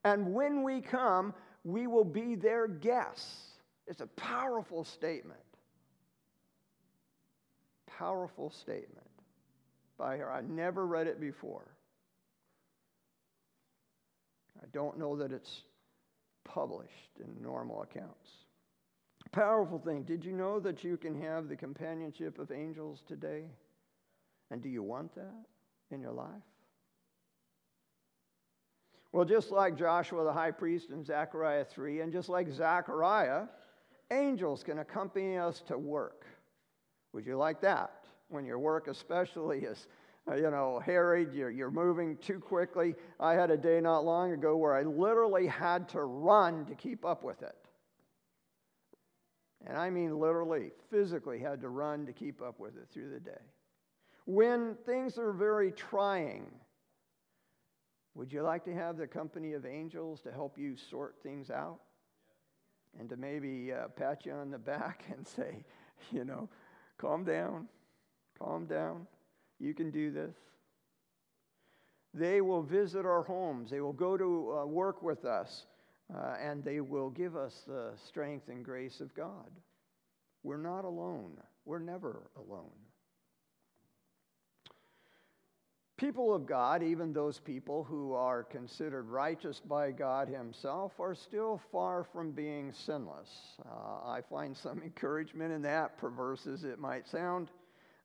And 0.05 0.33
when 0.35 0.63
we 0.63 0.81
come, 0.81 1.35
we 1.65 1.87
will 1.87 2.05
be 2.05 2.35
their 2.35 2.67
guests. 2.67 3.53
It's 3.87 4.01
a 4.01 4.07
powerful 4.09 4.85
statement. 4.85 5.41
Powerful 8.01 8.49
statement 8.49 9.11
by 9.99 10.17
her. 10.17 10.33
I 10.33 10.41
never 10.41 10.87
read 10.87 11.07
it 11.07 11.21
before. 11.21 11.67
I 14.59 14.65
don't 14.73 14.99
know 14.99 15.17
that 15.17 15.33
it's 15.33 15.65
published 16.45 17.19
in 17.23 17.43
normal 17.43 17.83
accounts. 17.83 18.31
Powerful 19.33 19.79
thing. 19.79 20.05
Did 20.05 20.25
you 20.25 20.33
know 20.33 20.59
that 20.61 20.83
you 20.83 20.97
can 20.97 21.21
have 21.21 21.51
the 21.51 21.57
companionship 21.57 22.39
of 22.39 22.51
angels 22.51 23.03
today? 23.07 23.45
And 24.51 24.63
do 24.63 24.71
you 24.71 24.83
want 24.83 25.15
that 25.17 25.45
in 25.91 26.01
your 26.01 26.13
life? 26.13 26.27
Well, 29.13 29.27
just 29.27 29.51
like 29.51 29.77
Joshua 29.77 30.25
the 30.25 30.33
high 30.33 30.53
priest 30.53 30.89
in 30.89 31.05
Zechariah 31.05 31.67
3, 31.67 32.01
and 32.01 32.13
just 32.15 32.31
like 32.31 32.49
Zechariah, 32.49 33.43
angels 34.11 34.63
can 34.65 34.79
accompany 34.79 35.37
us 35.37 35.63
to 35.69 35.77
work. 35.77 36.25
Would 37.13 37.27
you 37.27 37.37
like 37.37 37.61
that? 37.63 37.93
When 38.29 38.45
your 38.45 38.59
work, 38.59 38.89
especially, 38.89 39.61
is 39.61 39.89
uh, 40.31 40.35
you 40.35 40.51
know, 40.51 40.81
harried, 40.85 41.33
you're, 41.33 41.51
you're 41.51 41.71
moving 41.71 42.17
too 42.19 42.39
quickly. 42.39 42.95
I 43.19 43.33
had 43.33 43.51
a 43.51 43.57
day 43.57 43.81
not 43.81 44.05
long 44.05 44.33
ago 44.33 44.57
where 44.57 44.75
I 44.75 44.83
literally 44.83 45.47
had 45.47 45.89
to 45.91 46.03
run 46.03 46.67
to 46.67 46.75
keep 46.75 47.05
up 47.05 47.25
with 47.25 47.43
it 47.43 47.57
and 49.67 49.77
I 49.77 49.91
mean 49.91 50.19
literally, 50.19 50.71
physically 50.91 51.39
had 51.39 51.61
to 51.61 51.69
run 51.69 52.07
to 52.07 52.13
keep 52.13 52.41
up 52.41 52.59
with 52.59 52.77
it 52.77 52.89
through 52.93 53.11
the 53.11 53.21
day. 53.21 53.41
When 54.25 54.77
things 54.87 55.19
are 55.19 55.33
very 55.33 55.73
trying, 55.73 56.47
would 58.15 58.33
you 58.33 58.43
like 58.43 58.65
to 58.65 58.75
have 58.75 58.97
the 58.97 59.07
company 59.07 59.53
of 59.53 59.67
angels 59.67 60.21
to 60.23 60.33
help 60.33 60.59
you 60.59 60.77
sort 60.77 61.17
things 61.23 61.51
out? 61.51 61.81
And 62.99 63.09
to 63.11 63.17
maybe 63.17 63.73
uh, 63.73 63.89
pat 63.89 64.27
you 64.27 64.33
on 64.33 64.51
the 64.51 64.59
back 64.59 65.05
and 65.17 65.27
say, 65.27 65.65
you 66.11 66.25
know, 66.25 66.49
calm 67.01 67.25
down, 67.25 67.67
calm 68.39 68.67
down. 68.67 69.07
You 69.59 69.75
can 69.75 69.91
do 69.91 70.11
this. 70.11 70.35
They 72.13 72.41
will 72.41 72.63
visit 72.63 73.07
our 73.07 73.23
homes. 73.23 73.71
They 73.71 73.81
will 73.81 73.93
go 73.93 74.17
to 74.17 74.59
uh, 74.59 74.67
work 74.67 75.03
with 75.03 75.25
us. 75.25 75.65
Uh, 76.13 76.35
and 76.43 76.65
they 76.65 76.81
will 76.81 77.09
give 77.11 77.37
us 77.37 77.63
the 77.69 77.93
strength 78.09 78.49
and 78.49 78.65
grace 78.65 79.01
of 79.01 79.15
God. 79.15 79.49
We're 80.43 80.57
not 80.57 80.85
alone. 80.85 81.33
We're 81.65 81.79
never 81.79 82.23
alone. 82.37 82.71
People 86.01 86.35
of 86.35 86.47
God, 86.47 86.83
even 86.83 87.13
those 87.13 87.39
people 87.41 87.85
who 87.85 88.15
are 88.15 88.43
considered 88.43 89.11
righteous 89.11 89.61
by 89.61 89.91
God 89.91 90.29
Himself, 90.29 90.99
are 90.99 91.15
still 91.15 91.61
far 91.71 92.05
from 92.05 92.31
being 92.31 92.73
sinless. 92.73 93.29
Uh, 93.69 94.09
I 94.09 94.23
find 94.31 94.57
some 94.57 94.81
encouragement 94.83 95.53
in 95.53 95.61
that, 95.61 95.99
perverse 95.99 96.47
as 96.47 96.65
it 96.65 96.79
might 96.79 97.07
sound. 97.07 97.51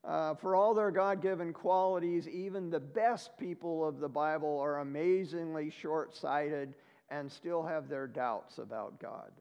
Uh, 0.03 0.36
for 0.36 0.58
all 0.58 0.73
their 0.73 0.91
God 0.91 1.21
given 1.21 1.53
qualities, 1.53 2.27
even 2.27 2.69
the 2.69 2.81
best 2.81 3.29
people 3.39 3.88
of 3.88 4.01
the 4.01 4.10
Bible 4.10 4.60
are 4.60 4.81
amazingly 4.81 5.69
short 5.81 6.13
sighted 6.17 6.73
and 7.10 7.31
still 7.31 7.63
have 7.63 7.88
their 7.88 8.08
doubts 8.08 8.58
about 8.58 8.99
God. 8.99 9.31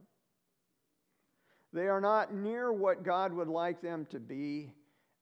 They 1.72 1.88
are 1.88 2.00
not 2.00 2.32
near 2.32 2.72
what 2.72 3.02
God 3.02 3.32
would 3.32 3.48
like 3.48 3.82
them 3.82 4.06
to 4.12 4.20
be, 4.20 4.70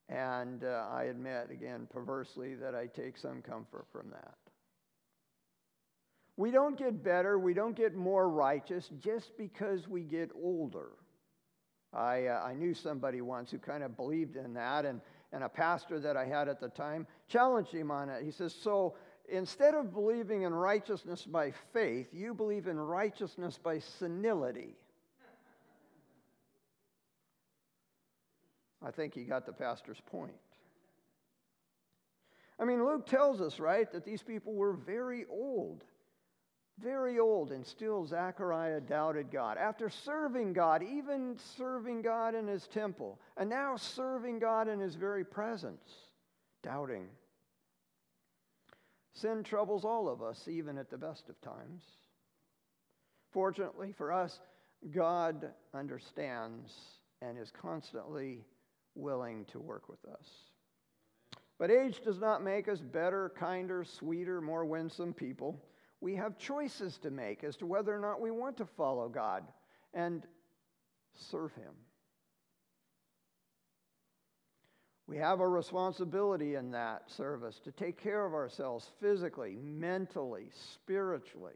and 0.08 0.64
uh, 0.64 0.86
I 0.90 1.04
admit, 1.04 1.48
again, 1.50 1.86
perversely, 1.90 2.54
that 2.56 2.74
I 2.74 2.86
take 2.86 3.16
some 3.16 3.42
comfort 3.42 3.86
from 3.90 4.10
that. 4.10 4.34
We 6.36 6.50
don't 6.50 6.78
get 6.78 7.04
better, 7.04 7.38
we 7.38 7.54
don't 7.54 7.76
get 7.76 7.94
more 7.94 8.28
righteous 8.28 8.90
just 9.00 9.36
because 9.36 9.88
we 9.88 10.02
get 10.02 10.30
older. 10.34 10.90
I, 11.92 12.26
uh, 12.26 12.42
I 12.42 12.54
knew 12.54 12.72
somebody 12.72 13.20
once 13.20 13.50
who 13.50 13.58
kind 13.58 13.82
of 13.82 13.96
believed 13.96 14.36
in 14.36 14.54
that, 14.54 14.86
and, 14.86 15.00
and 15.32 15.44
a 15.44 15.48
pastor 15.48 16.00
that 16.00 16.16
I 16.16 16.24
had 16.24 16.48
at 16.48 16.58
the 16.58 16.68
time 16.68 17.06
challenged 17.28 17.72
him 17.72 17.90
on 17.90 18.08
it. 18.08 18.24
He 18.24 18.30
says, 18.30 18.54
So 18.54 18.94
instead 19.28 19.74
of 19.74 19.92
believing 19.92 20.42
in 20.42 20.54
righteousness 20.54 21.24
by 21.24 21.52
faith, 21.72 22.08
you 22.12 22.32
believe 22.32 22.66
in 22.66 22.78
righteousness 22.78 23.58
by 23.62 23.78
senility. 23.78 24.76
I 28.84 28.90
think 28.90 29.14
he 29.14 29.24
got 29.24 29.46
the 29.46 29.52
pastor's 29.52 30.00
point. 30.10 30.32
I 32.58 32.64
mean, 32.64 32.84
Luke 32.84 33.06
tells 33.06 33.40
us, 33.40 33.58
right, 33.58 33.90
that 33.92 34.04
these 34.04 34.22
people 34.22 34.54
were 34.54 34.72
very 34.72 35.24
old. 35.30 35.84
Very 36.78 37.18
old, 37.18 37.52
and 37.52 37.66
still 37.66 38.06
Zechariah 38.06 38.80
doubted 38.80 39.30
God. 39.30 39.58
After 39.58 39.90
serving 39.90 40.52
God, 40.52 40.82
even 40.82 41.36
serving 41.56 42.02
God 42.02 42.34
in 42.34 42.46
his 42.46 42.66
temple, 42.66 43.20
and 43.36 43.50
now 43.50 43.76
serving 43.76 44.38
God 44.38 44.68
in 44.68 44.80
his 44.80 44.94
very 44.94 45.24
presence, 45.24 45.90
doubting. 46.62 47.08
Sin 49.12 49.42
troubles 49.44 49.84
all 49.84 50.08
of 50.08 50.22
us, 50.22 50.48
even 50.48 50.78
at 50.78 50.90
the 50.90 50.96
best 50.96 51.28
of 51.28 51.40
times. 51.42 51.82
Fortunately 53.32 53.92
for 53.92 54.10
us, 54.10 54.40
God 54.90 55.50
understands 55.74 56.72
and 57.20 57.38
is 57.38 57.50
constantly 57.50 58.44
willing 58.94 59.44
to 59.46 59.58
work 59.60 59.88
with 59.88 60.04
us. 60.04 60.26
But 61.58 61.70
age 61.70 62.00
does 62.02 62.18
not 62.18 62.42
make 62.42 62.68
us 62.68 62.80
better, 62.80 63.32
kinder, 63.38 63.84
sweeter, 63.84 64.40
more 64.40 64.64
winsome 64.64 65.12
people. 65.14 65.62
We 66.00 66.16
have 66.16 66.36
choices 66.36 66.98
to 66.98 67.10
make 67.10 67.44
as 67.44 67.56
to 67.56 67.66
whether 67.66 67.94
or 67.94 68.00
not 68.00 68.20
we 68.20 68.30
want 68.30 68.56
to 68.56 68.66
follow 68.66 69.08
God 69.08 69.44
and 69.94 70.26
serve 71.14 71.54
Him. 71.54 71.72
We 75.06 75.18
have 75.18 75.40
a 75.40 75.48
responsibility 75.48 76.54
in 76.54 76.70
that 76.72 77.10
service 77.10 77.60
to 77.64 77.70
take 77.70 78.02
care 78.02 78.24
of 78.24 78.34
ourselves 78.34 78.90
physically, 79.00 79.56
mentally, 79.62 80.46
spiritually. 80.74 81.54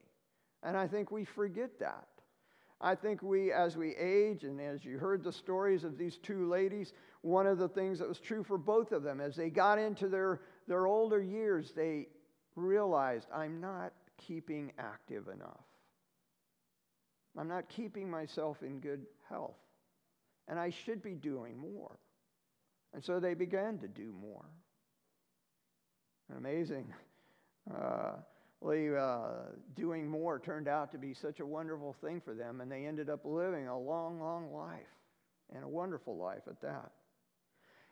And 0.63 0.77
I 0.77 0.87
think 0.87 1.11
we 1.11 1.25
forget 1.25 1.79
that. 1.81 2.07
I 2.81 2.95
think 2.95 3.23
we, 3.23 3.53
as 3.53 3.77
we 3.77 3.97
age, 3.97 4.45
and 4.45 4.61
as 4.61 4.85
you 4.85 4.99
heard 4.99 5.25
the 5.25 5.33
stories 5.33 5.85
of 5.85 5.97
these 5.97 6.19
two 6.19 6.49
ladies, 6.49 6.93
one 7.27 7.49
of 7.49 7.59
the 7.59 7.69
things 7.69 7.99
that 7.99 8.09
was 8.09 8.21
true 8.21 8.45
for 8.45 8.57
both 8.57 8.93
of 8.93 9.03
them, 9.03 9.21
as 9.21 9.35
they 9.35 9.51
got 9.51 9.79
into 9.81 10.09
their, 10.09 10.41
their 10.69 10.87
older 10.87 11.21
years, 11.21 11.73
they 11.75 12.07
realized, 12.55 13.27
I'm 13.35 13.61
not 13.61 13.93
keeping 14.17 14.73
active 14.79 15.27
enough. 15.27 15.65
I'm 17.37 17.49
not 17.49 17.69
keeping 17.69 18.09
myself 18.09 18.63
in 18.63 18.79
good 18.79 19.07
health. 19.29 19.57
And 20.47 20.59
I 20.59 20.71
should 20.71 21.03
be 21.03 21.15
doing 21.15 21.59
more. 21.59 21.99
And 22.95 23.05
so 23.05 23.19
they 23.19 23.35
began 23.35 23.79
to 23.79 23.89
do 23.89 24.15
more. 24.21 24.45
Amazing. 26.37 26.87
Uh, 27.69 28.13
uh, 28.65 29.19
doing 29.75 30.09
more 30.09 30.39
turned 30.39 30.69
out 30.69 30.93
to 30.93 30.99
be 30.99 31.13
such 31.13 31.41
a 31.41 31.47
wonderful 31.47 31.95
thing 32.01 32.21
for 32.21 32.35
them, 32.35 32.61
and 32.61 32.71
they 32.71 32.87
ended 32.87 33.11
up 33.11 33.21
living 33.25 33.67
a 33.67 33.79
long, 33.79 34.21
long 34.21 34.53
life, 34.53 34.81
and 35.55 35.65
a 35.65 35.69
wonderful 35.69 36.17
life 36.17 36.43
at 36.49 36.61
that. 36.63 36.93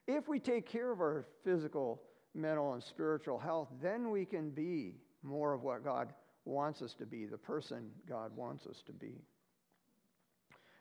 If 0.06 0.28
we 0.28 0.38
take 0.38 0.66
care 0.66 0.92
of 0.92 1.00
our 1.00 1.26
physical, 1.44 2.02
mental, 2.34 2.74
and 2.74 2.82
spiritual 2.82 3.38
health, 3.38 3.68
then 3.82 4.10
we 4.10 4.24
can 4.24 4.50
be 4.50 4.96
more 5.22 5.52
of 5.54 5.62
what 5.62 5.84
God 5.84 6.12
wants 6.44 6.82
us 6.82 6.94
to 6.94 7.06
be, 7.06 7.24
the 7.24 7.38
person 7.38 7.90
God 8.08 8.36
wants 8.36 8.66
us 8.66 8.82
to 8.86 8.92
be. 8.92 9.22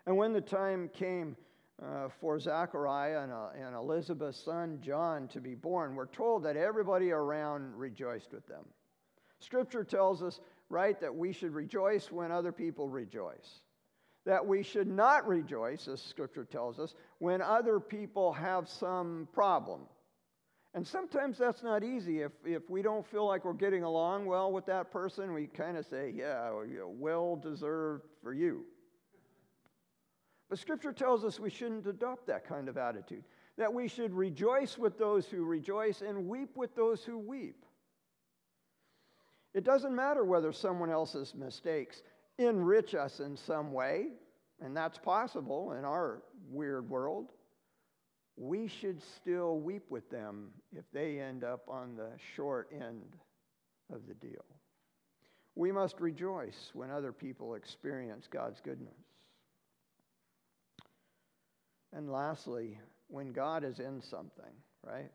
And 0.05 0.17
when 0.17 0.33
the 0.33 0.41
time 0.41 0.89
came 0.93 1.37
uh, 1.81 2.09
for 2.19 2.39
Zachariah 2.39 3.21
and, 3.23 3.31
uh, 3.31 3.47
and 3.55 3.75
Elizabeth's 3.75 4.43
son 4.43 4.79
John 4.81 5.27
to 5.29 5.39
be 5.39 5.55
born, 5.55 5.95
we're 5.95 6.05
told 6.07 6.43
that 6.43 6.57
everybody 6.57 7.11
around 7.11 7.75
rejoiced 7.75 8.33
with 8.33 8.45
them. 8.47 8.65
Scripture 9.39 9.83
tells 9.83 10.21
us, 10.21 10.41
right, 10.69 10.99
that 10.99 11.13
we 11.13 11.31
should 11.31 11.53
rejoice 11.53 12.11
when 12.11 12.31
other 12.31 12.51
people 12.51 12.89
rejoice. 12.89 13.61
That 14.25 14.45
we 14.45 14.63
should 14.63 14.87
not 14.87 15.27
rejoice, 15.27 15.87
as 15.87 16.01
Scripture 16.01 16.45
tells 16.45 16.79
us, 16.79 16.95
when 17.19 17.41
other 17.41 17.79
people 17.79 18.31
have 18.31 18.69
some 18.69 19.27
problem. 19.33 19.81
And 20.73 20.87
sometimes 20.87 21.37
that's 21.37 21.61
not 21.61 21.83
easy. 21.83 22.21
If, 22.21 22.31
if 22.45 22.69
we 22.69 22.81
don't 22.81 23.05
feel 23.05 23.27
like 23.27 23.45
we're 23.45 23.53
getting 23.53 23.83
along 23.83 24.25
well 24.25 24.51
with 24.51 24.65
that 24.67 24.91
person, 24.91 25.33
we 25.33 25.47
kind 25.47 25.77
of 25.77 25.85
say, 25.85 26.13
yeah, 26.15 26.51
well 26.85 27.35
deserved 27.35 28.05
for 28.23 28.33
you. 28.33 28.63
But 30.49 30.59
Scripture 30.59 30.93
tells 30.93 31.23
us 31.23 31.39
we 31.39 31.49
shouldn't 31.49 31.85
adopt 31.85 32.27
that 32.27 32.47
kind 32.47 32.69
of 32.69 32.77
attitude, 32.77 33.23
that 33.57 33.73
we 33.73 33.87
should 33.87 34.13
rejoice 34.13 34.77
with 34.77 34.97
those 34.97 35.27
who 35.27 35.45
rejoice 35.45 36.01
and 36.01 36.27
weep 36.27 36.55
with 36.55 36.75
those 36.75 37.03
who 37.03 37.19
weep. 37.19 37.65
It 39.53 39.63
doesn't 39.63 39.95
matter 39.95 40.23
whether 40.23 40.51
someone 40.51 40.89
else's 40.89 41.35
mistakes 41.35 42.01
enrich 42.37 42.95
us 42.95 43.19
in 43.19 43.37
some 43.37 43.71
way, 43.71 44.07
and 44.61 44.75
that's 44.75 44.97
possible 44.97 45.73
in 45.73 45.85
our 45.85 46.23
weird 46.49 46.89
world. 46.89 47.31
We 48.35 48.67
should 48.67 49.01
still 49.15 49.59
weep 49.59 49.83
with 49.89 50.09
them 50.09 50.49
if 50.75 50.85
they 50.91 51.19
end 51.19 51.43
up 51.43 51.65
on 51.67 51.95
the 51.95 52.11
short 52.35 52.69
end 52.73 53.15
of 53.93 54.07
the 54.07 54.15
deal. 54.15 54.45
We 55.55 55.71
must 55.71 55.99
rejoice 55.99 56.71
when 56.73 56.89
other 56.89 57.11
people 57.11 57.53
experience 57.53 58.27
God's 58.31 58.59
goodness. 58.59 58.93
And 61.95 62.11
lastly, 62.11 62.79
when 63.07 63.33
God 63.33 63.63
is 63.63 63.79
in 63.79 64.01
something, 64.01 64.51
right? 64.83 65.11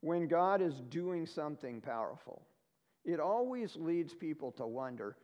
When 0.00 0.28
God 0.28 0.62
is 0.62 0.74
doing 0.90 1.26
something 1.26 1.80
powerful, 1.80 2.46
it 3.04 3.18
always 3.18 3.74
leads 3.74 4.14
people 4.14 4.52
to 4.52 4.66
wonder 4.66 5.16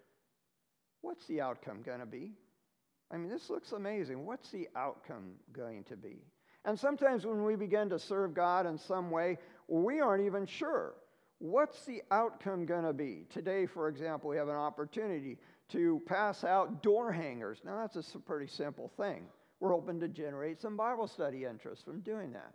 what's 1.02 1.26
the 1.26 1.40
outcome 1.40 1.82
going 1.82 2.00
to 2.00 2.06
be? 2.06 2.32
I 3.10 3.16
mean, 3.16 3.28
this 3.28 3.50
looks 3.50 3.72
amazing. 3.72 4.24
What's 4.24 4.50
the 4.50 4.68
outcome 4.76 5.32
going 5.52 5.84
to 5.84 5.96
be? 5.96 6.22
And 6.64 6.78
sometimes 6.78 7.26
when 7.26 7.44
we 7.44 7.56
begin 7.56 7.88
to 7.90 7.98
serve 7.98 8.34
God 8.34 8.66
in 8.66 8.78
some 8.78 9.10
way, 9.10 9.38
we 9.66 10.00
aren't 10.00 10.24
even 10.24 10.46
sure. 10.46 10.94
What's 11.38 11.84
the 11.86 12.02
outcome 12.10 12.66
going 12.66 12.84
to 12.84 12.92
be? 12.92 13.24
Today, 13.30 13.66
for 13.66 13.88
example, 13.88 14.30
we 14.30 14.36
have 14.36 14.48
an 14.48 14.56
opportunity 14.56 15.38
to 15.70 16.02
pass 16.06 16.44
out 16.44 16.82
door 16.82 17.10
hangers. 17.10 17.62
Now, 17.64 17.78
that's 17.78 18.14
a 18.14 18.18
pretty 18.18 18.46
simple 18.46 18.90
thing. 18.96 19.24
We're 19.58 19.72
hoping 19.72 20.00
to 20.00 20.08
generate 20.08 20.60
some 20.60 20.76
Bible 20.76 21.06
study 21.06 21.44
interest 21.44 21.84
from 21.84 22.00
doing 22.00 22.32
that. 22.32 22.52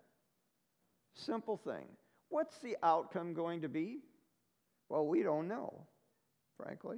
Simple 1.15 1.57
thing. 1.57 1.85
What's 2.29 2.59
the 2.59 2.77
outcome 2.83 3.33
going 3.33 3.61
to 3.61 3.69
be? 3.69 3.99
Well, 4.89 5.07
we 5.07 5.23
don't 5.23 5.47
know, 5.47 5.81
frankly. 6.57 6.97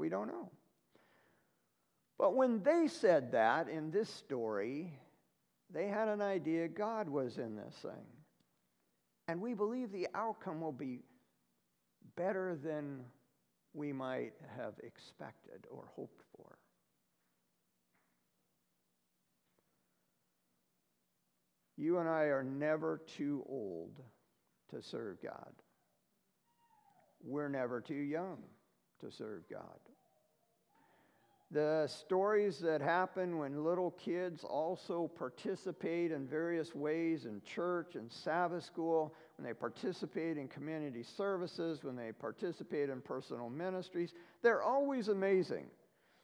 We 0.00 0.08
don't 0.08 0.28
know. 0.28 0.50
But 2.18 2.34
when 2.34 2.62
they 2.62 2.88
said 2.88 3.32
that 3.32 3.68
in 3.68 3.90
this 3.90 4.08
story, 4.08 4.98
they 5.70 5.88
had 5.88 6.08
an 6.08 6.22
idea 6.22 6.68
God 6.68 7.06
was 7.06 7.36
in 7.36 7.54
this 7.54 7.74
thing. 7.82 8.06
And 9.28 9.42
we 9.42 9.52
believe 9.52 9.92
the 9.92 10.08
outcome 10.14 10.62
will 10.62 10.72
be 10.72 11.00
better 12.16 12.56
than 12.56 13.04
we 13.74 13.92
might 13.92 14.32
have 14.56 14.72
expected 14.82 15.66
or 15.70 15.84
hoped 15.94 16.22
for. 16.34 16.56
You 21.76 21.98
and 21.98 22.08
I 22.08 22.22
are 22.22 22.42
never 22.42 23.02
too 23.18 23.44
old 23.46 24.00
to 24.70 24.80
serve 24.80 25.22
God. 25.22 25.52
We're 27.22 27.50
never 27.50 27.82
too 27.82 27.94
young 27.94 28.38
to 29.00 29.10
serve 29.10 29.48
God. 29.50 29.89
The 31.52 31.88
stories 31.88 32.60
that 32.60 32.80
happen 32.80 33.36
when 33.38 33.64
little 33.64 33.90
kids 33.92 34.44
also 34.44 35.08
participate 35.08 36.12
in 36.12 36.24
various 36.24 36.76
ways 36.76 37.24
in 37.24 37.42
church 37.42 37.96
and 37.96 38.10
Sabbath 38.10 38.62
school, 38.62 39.12
when 39.36 39.44
they 39.44 39.52
participate 39.52 40.38
in 40.38 40.46
community 40.46 41.02
services, 41.02 41.82
when 41.82 41.96
they 41.96 42.12
participate 42.12 42.88
in 42.88 43.00
personal 43.00 43.50
ministries, 43.50 44.12
they're 44.42 44.62
always 44.62 45.08
amazing. 45.08 45.66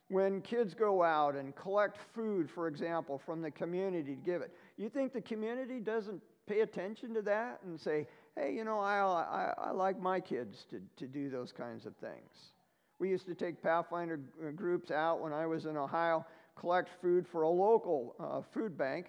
When 0.08 0.40
kids 0.42 0.74
go 0.74 1.02
out 1.02 1.34
and 1.34 1.56
collect 1.56 1.98
food, 2.14 2.48
for 2.48 2.68
example, 2.68 3.18
from 3.18 3.42
the 3.42 3.50
community 3.50 4.14
to 4.14 4.22
give 4.22 4.42
it, 4.42 4.52
you 4.76 4.88
think 4.88 5.12
the 5.12 5.20
community 5.20 5.80
doesn't 5.80 6.22
pay 6.46 6.60
attention 6.60 7.12
to 7.14 7.22
that 7.22 7.58
and 7.64 7.80
say, 7.80 8.06
hey, 8.36 8.54
you 8.54 8.62
know, 8.62 8.78
I, 8.78 8.98
I, 8.98 9.54
I 9.58 9.70
like 9.72 10.00
my 10.00 10.20
kids 10.20 10.66
to, 10.70 10.80
to 10.98 11.08
do 11.08 11.30
those 11.30 11.50
kinds 11.50 11.84
of 11.84 11.96
things? 11.96 12.52
We 12.98 13.10
used 13.10 13.26
to 13.26 13.34
take 13.34 13.62
Pathfinder 13.62 14.20
uh, 14.40 14.50
groups 14.52 14.90
out 14.90 15.20
when 15.20 15.32
I 15.32 15.46
was 15.46 15.66
in 15.66 15.76
Ohio, 15.76 16.24
collect 16.58 16.88
food 17.02 17.26
for 17.30 17.42
a 17.42 17.48
local 17.48 18.14
uh, 18.18 18.40
food 18.54 18.78
bank. 18.78 19.06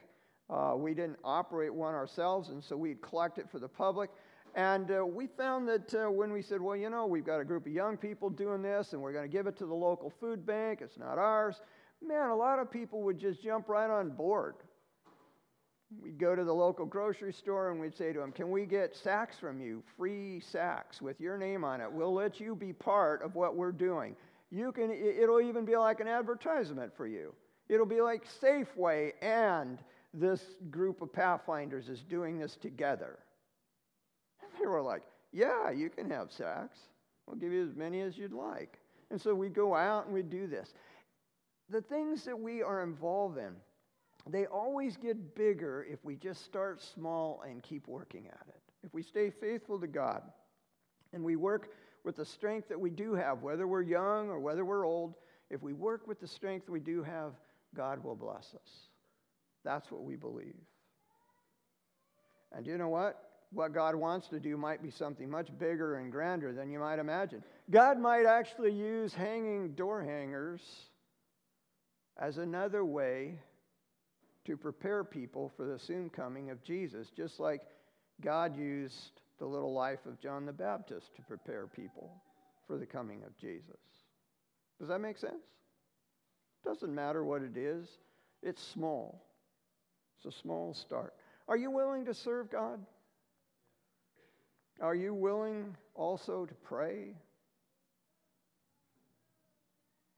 Uh, 0.50 0.74
we 0.76 0.94
didn't 0.94 1.20
operate 1.24 1.74
one 1.74 1.94
ourselves, 1.94 2.50
and 2.50 2.64
so 2.64 2.76
we'd 2.76 3.02
collect 3.02 3.38
it 3.38 3.48
for 3.52 3.60
the 3.60 3.68
public. 3.68 4.10
And 4.56 4.92
uh, 4.92 5.06
we 5.06 5.28
found 5.28 5.68
that 5.70 5.94
uh, 5.94 6.10
when 6.10 6.32
we 6.34 6.42
said, 6.42 6.62
well, 6.62 6.76
you 6.76 6.90
know, 6.90 7.06
we've 7.06 7.26
got 7.26 7.40
a 7.40 7.46
group 7.46 7.66
of 7.66 7.72
young 7.72 7.96
people 7.96 8.30
doing 8.30 8.62
this, 8.62 8.94
and 8.94 9.02
we're 9.02 9.14
going 9.14 9.30
to 9.30 9.32
give 9.32 9.48
it 9.48 9.58
to 9.58 9.66
the 9.66 9.74
local 9.74 10.12
food 10.20 10.46
bank, 10.46 10.80
it's 10.82 10.98
not 10.98 11.18
ours, 11.18 11.62
man, 12.06 12.30
a 12.30 12.36
lot 12.36 12.60
of 12.60 12.70
people 12.72 13.02
would 13.04 13.20
just 13.20 13.42
jump 13.42 13.70
right 13.70 13.90
on 13.90 14.10
board. 14.10 14.56
We'd 16.02 16.20
go 16.20 16.36
to 16.36 16.44
the 16.44 16.54
local 16.54 16.86
grocery 16.86 17.32
store 17.32 17.72
and 17.72 17.80
we'd 17.80 17.96
say 17.96 18.12
to 18.12 18.20
them, 18.20 18.32
Can 18.32 18.52
we 18.52 18.66
get 18.66 18.96
sacks 18.96 19.38
from 19.40 19.62
you? 19.62 19.82
Free 19.98 20.42
sacks 20.42 21.02
with 21.02 21.20
your 21.22 21.38
name 21.38 21.64
on 21.64 21.80
it. 21.80 21.92
We'll 21.92 22.14
let 22.14 22.40
you 22.40 22.56
be 22.56 22.74
part 22.74 23.22
of 23.22 23.36
what 23.36 23.56
we're 23.56 23.72
doing. 23.72 24.16
You 24.52 24.72
can, 24.72 24.92
it'll 24.92 25.42
even 25.42 25.66
be 25.66 25.78
like 25.78 26.00
an 26.00 26.08
advertisement 26.08 26.96
for 26.96 27.08
you. 27.08 27.34
It'll 27.70 27.86
be 27.86 28.02
like 28.02 28.24
Safeway 28.42 29.14
and 29.22 29.78
this 30.14 30.42
group 30.70 31.02
of 31.02 31.12
Pathfinders 31.12 31.90
is 31.90 32.02
doing 32.02 32.38
this 32.38 32.58
together. 32.62 33.20
And 34.42 34.50
they 34.60 34.68
were 34.68 34.82
like, 34.82 35.04
Yeah, 35.32 35.72
you 35.72 35.90
can 35.90 36.10
have 36.10 36.32
sacks. 36.32 36.80
We'll 37.28 37.38
give 37.38 37.54
you 37.54 37.66
as 37.66 37.76
many 37.76 38.02
as 38.02 38.18
you'd 38.18 38.34
like. 38.34 38.80
And 39.10 39.22
so 39.22 39.34
we 39.34 39.48
go 39.48 39.74
out 39.74 40.06
and 40.06 40.14
we 40.14 40.22
do 40.22 40.48
this. 40.48 40.74
The 41.70 41.82
things 41.82 42.26
that 42.26 42.38
we 42.38 42.62
are 42.62 42.84
involved 42.84 43.38
in, 43.38 43.54
they 44.34 44.46
always 44.46 44.98
get 44.98 45.36
bigger 45.36 45.86
if 45.90 46.04
we 46.04 46.16
just 46.16 46.44
start 46.44 46.82
small 46.82 47.44
and 47.50 47.64
keep 47.64 47.88
working 47.88 48.28
at 48.28 48.48
it. 48.48 48.62
If 48.84 48.94
we 48.94 49.04
stay 49.04 49.30
faithful 49.30 49.80
to 49.80 49.88
God 49.88 50.22
and 51.14 51.24
we 51.24 51.36
work 51.36 51.70
with 52.04 52.16
the 52.16 52.26
strength 52.26 52.70
that 52.70 52.80
we 52.80 52.90
do 52.90 53.14
have, 53.14 53.42
whether 53.42 53.68
we're 53.68 53.82
young 53.82 54.30
or 54.30 54.40
whether 54.40 54.66
we're 54.66 54.86
old, 54.86 55.16
if 55.50 55.62
we 55.62 55.74
work 55.74 56.08
with 56.08 56.20
the 56.20 56.28
strength 56.28 56.70
we 56.70 56.80
do 56.80 57.04
have, 57.04 57.34
God 57.76 58.04
will 58.04 58.16
bless 58.16 58.54
us. 58.54 58.72
That's 59.64 59.92
what 59.92 60.04
we 60.04 60.16
believe. 60.16 60.56
And 62.54 62.66
you 62.66 62.78
know 62.78 62.90
what? 62.90 63.24
What 63.52 63.74
God 63.74 63.96
wants 63.96 64.28
to 64.30 64.40
do 64.40 64.58
might 64.58 64.84
be 64.84 64.92
something 64.92 65.30
much 65.30 65.48
bigger 65.58 65.96
and 65.96 66.12
grander 66.12 66.54
than 66.54 66.70
you 66.70 66.80
might 66.80 67.00
imagine. 67.00 67.44
God 67.70 68.00
might 68.00 68.26
actually 68.26 68.72
use 68.72 69.14
hanging 69.14 69.74
door 69.74 70.04
hangers 70.04 70.62
as 72.18 72.38
another 72.38 72.84
way 72.84 73.40
to 74.48 74.56
prepare 74.56 75.04
people 75.04 75.52
for 75.58 75.66
the 75.66 75.78
soon 75.78 76.10
coming 76.10 76.50
of 76.52 76.64
Jesus, 76.64 77.10
just 77.16 77.38
like 77.38 77.62
God 78.24 78.58
used 78.58 79.22
the 79.40 79.46
little 79.46 79.74
life 79.74 80.06
of 80.06 80.22
John 80.22 80.46
the 80.46 80.54
Baptist 80.54 81.14
to 81.18 81.22
prepare 81.22 81.68
people 81.68 82.10
for 82.66 82.78
the 82.78 82.86
coming 82.86 83.24
of 83.24 83.38
Jesus. 83.38 83.78
Does 84.80 84.88
that 84.88 85.00
make 85.00 85.18
sense? 85.18 85.44
Doesn't 86.66 86.96
matter 86.96 87.26
what 87.26 87.42
it 87.42 87.58
is, 87.58 87.88
it's 88.42 88.66
small. 88.74 89.22
It's 90.16 90.34
a 90.34 90.42
small 90.42 90.74
start. 90.74 91.14
Are 91.50 91.58
you 91.58 91.70
willing 91.70 92.06
to 92.06 92.14
serve 92.14 92.50
God? 92.50 92.80
Are 94.80 94.96
you 94.96 95.14
willing 95.14 95.76
also 95.94 96.46
to 96.46 96.54
pray? 96.54 97.16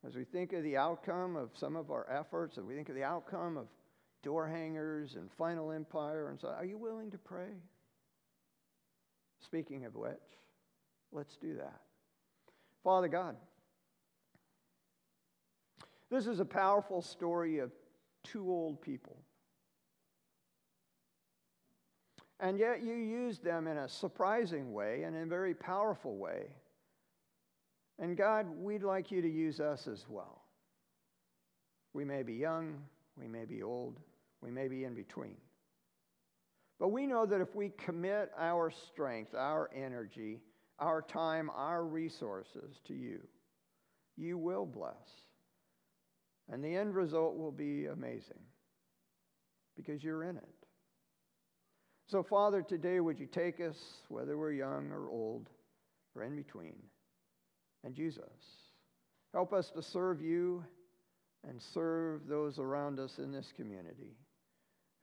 As 0.06 0.15
we 0.15 0.24
think 0.24 0.54
of 0.54 0.62
the 0.63 0.78
outcome 0.78 1.36
of 1.36 1.50
some 1.56 1.76
of 1.76 1.89
our 1.89 2.08
efforts, 2.12 2.60
as 2.60 2.63
we 2.63 2.76
think 2.76 2.89
of 2.89 2.96
the 2.96 3.04
outcome 3.04 3.58
of 3.58 3.65
door 4.23 4.47
hangers 4.47 5.15
and 5.15 5.32
final 5.32 5.71
empire. 5.71 6.29
And 6.29 6.39
so 6.39 6.49
are 6.49 6.65
you 6.65 6.77
willing 6.77 7.12
to 7.12 7.17
pray? 7.17 7.53
Speaking 9.39 9.86
of 9.86 9.95
which 9.95 10.17
let's 11.12 11.38
do 11.38 11.55
that. 11.55 11.79
Father 12.84 13.08
god 13.08 13.36
this 16.12 16.27
is 16.27 16.39
a 16.39 16.45
powerful 16.45 17.01
story 17.01 17.60
of 17.60 17.71
two 18.23 18.49
old 18.49 18.82
people. 18.82 19.15
And 22.39 22.58
yet 22.58 22.82
you 22.82 22.95
used 22.95 23.43
them 23.43 23.67
in 23.67 23.77
a 23.77 23.88
surprising 23.88 24.73
way 24.73 25.03
and 25.03 25.15
in 25.15 25.23
a 25.23 25.27
very 25.27 25.53
powerful 25.53 26.17
way. 26.17 26.47
And 27.99 28.17
god 28.17 28.47
we'd 28.58 28.84
like 28.84 29.12
you 29.12 29.21
to 29.21 29.29
use 29.29 29.60
us 29.60 29.88
as 29.88 30.05
well. 30.10 30.41
We 31.93 32.05
may 32.05 32.23
be 32.23 32.34
young 32.34 32.75
we 33.19 33.27
may 33.27 33.45
be 33.45 33.62
old 33.62 33.99
we 34.41 34.52
may 34.52 34.67
be 34.67 34.84
in 34.84 34.93
between. 34.93 35.38
But 36.80 36.89
we 36.89 37.06
know 37.06 37.25
that 37.25 37.41
if 37.41 37.54
we 37.56 37.71
commit 37.86 38.32
our 38.38 38.71
strength, 38.88 39.36
our 39.36 39.69
energy, 39.75 40.39
our 40.80 41.02
time, 41.02 41.49
our 41.54 41.84
resources 41.84 42.80
to 42.88 42.93
you, 42.93 43.19
you 44.15 44.38
will 44.38 44.65
bless. 44.65 44.95
And 46.49 46.63
the 46.63 46.75
end 46.75 46.95
result 46.95 47.38
will 47.38 47.52
be 47.52 47.88
amazing 47.88 48.39
because 49.75 50.04
you're 50.04 50.23
in 50.23 50.38
it. 50.38 50.56
So, 52.08 52.23
Father, 52.23 52.62
today 52.62 52.99
would 52.99 53.19
you 53.19 53.28
take 53.28 53.60
us, 53.60 53.75
whether 54.08 54.38
we're 54.38 54.54
young 54.54 54.89
or 54.91 55.10
old 55.10 55.49
or 56.15 56.23
in 56.23 56.36
between, 56.36 56.75
and 57.84 57.95
use 57.95 58.17
us. 58.17 58.43
Help 59.32 59.54
us 59.54 59.69
to 59.75 59.84
serve 59.84 60.21
you 60.21 60.63
and 61.47 61.62
serve 61.73 62.21
those 62.28 62.58
around 62.58 62.99
us 62.99 63.12
in 63.19 63.32
this 63.32 63.54
community 63.56 64.15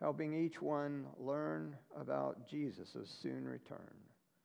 helping 0.01 0.35
each 0.35 0.61
one 0.61 1.07
learn 1.19 1.77
about 1.99 2.49
Jesus' 2.49 3.19
soon 3.23 3.45
return. 3.45 3.95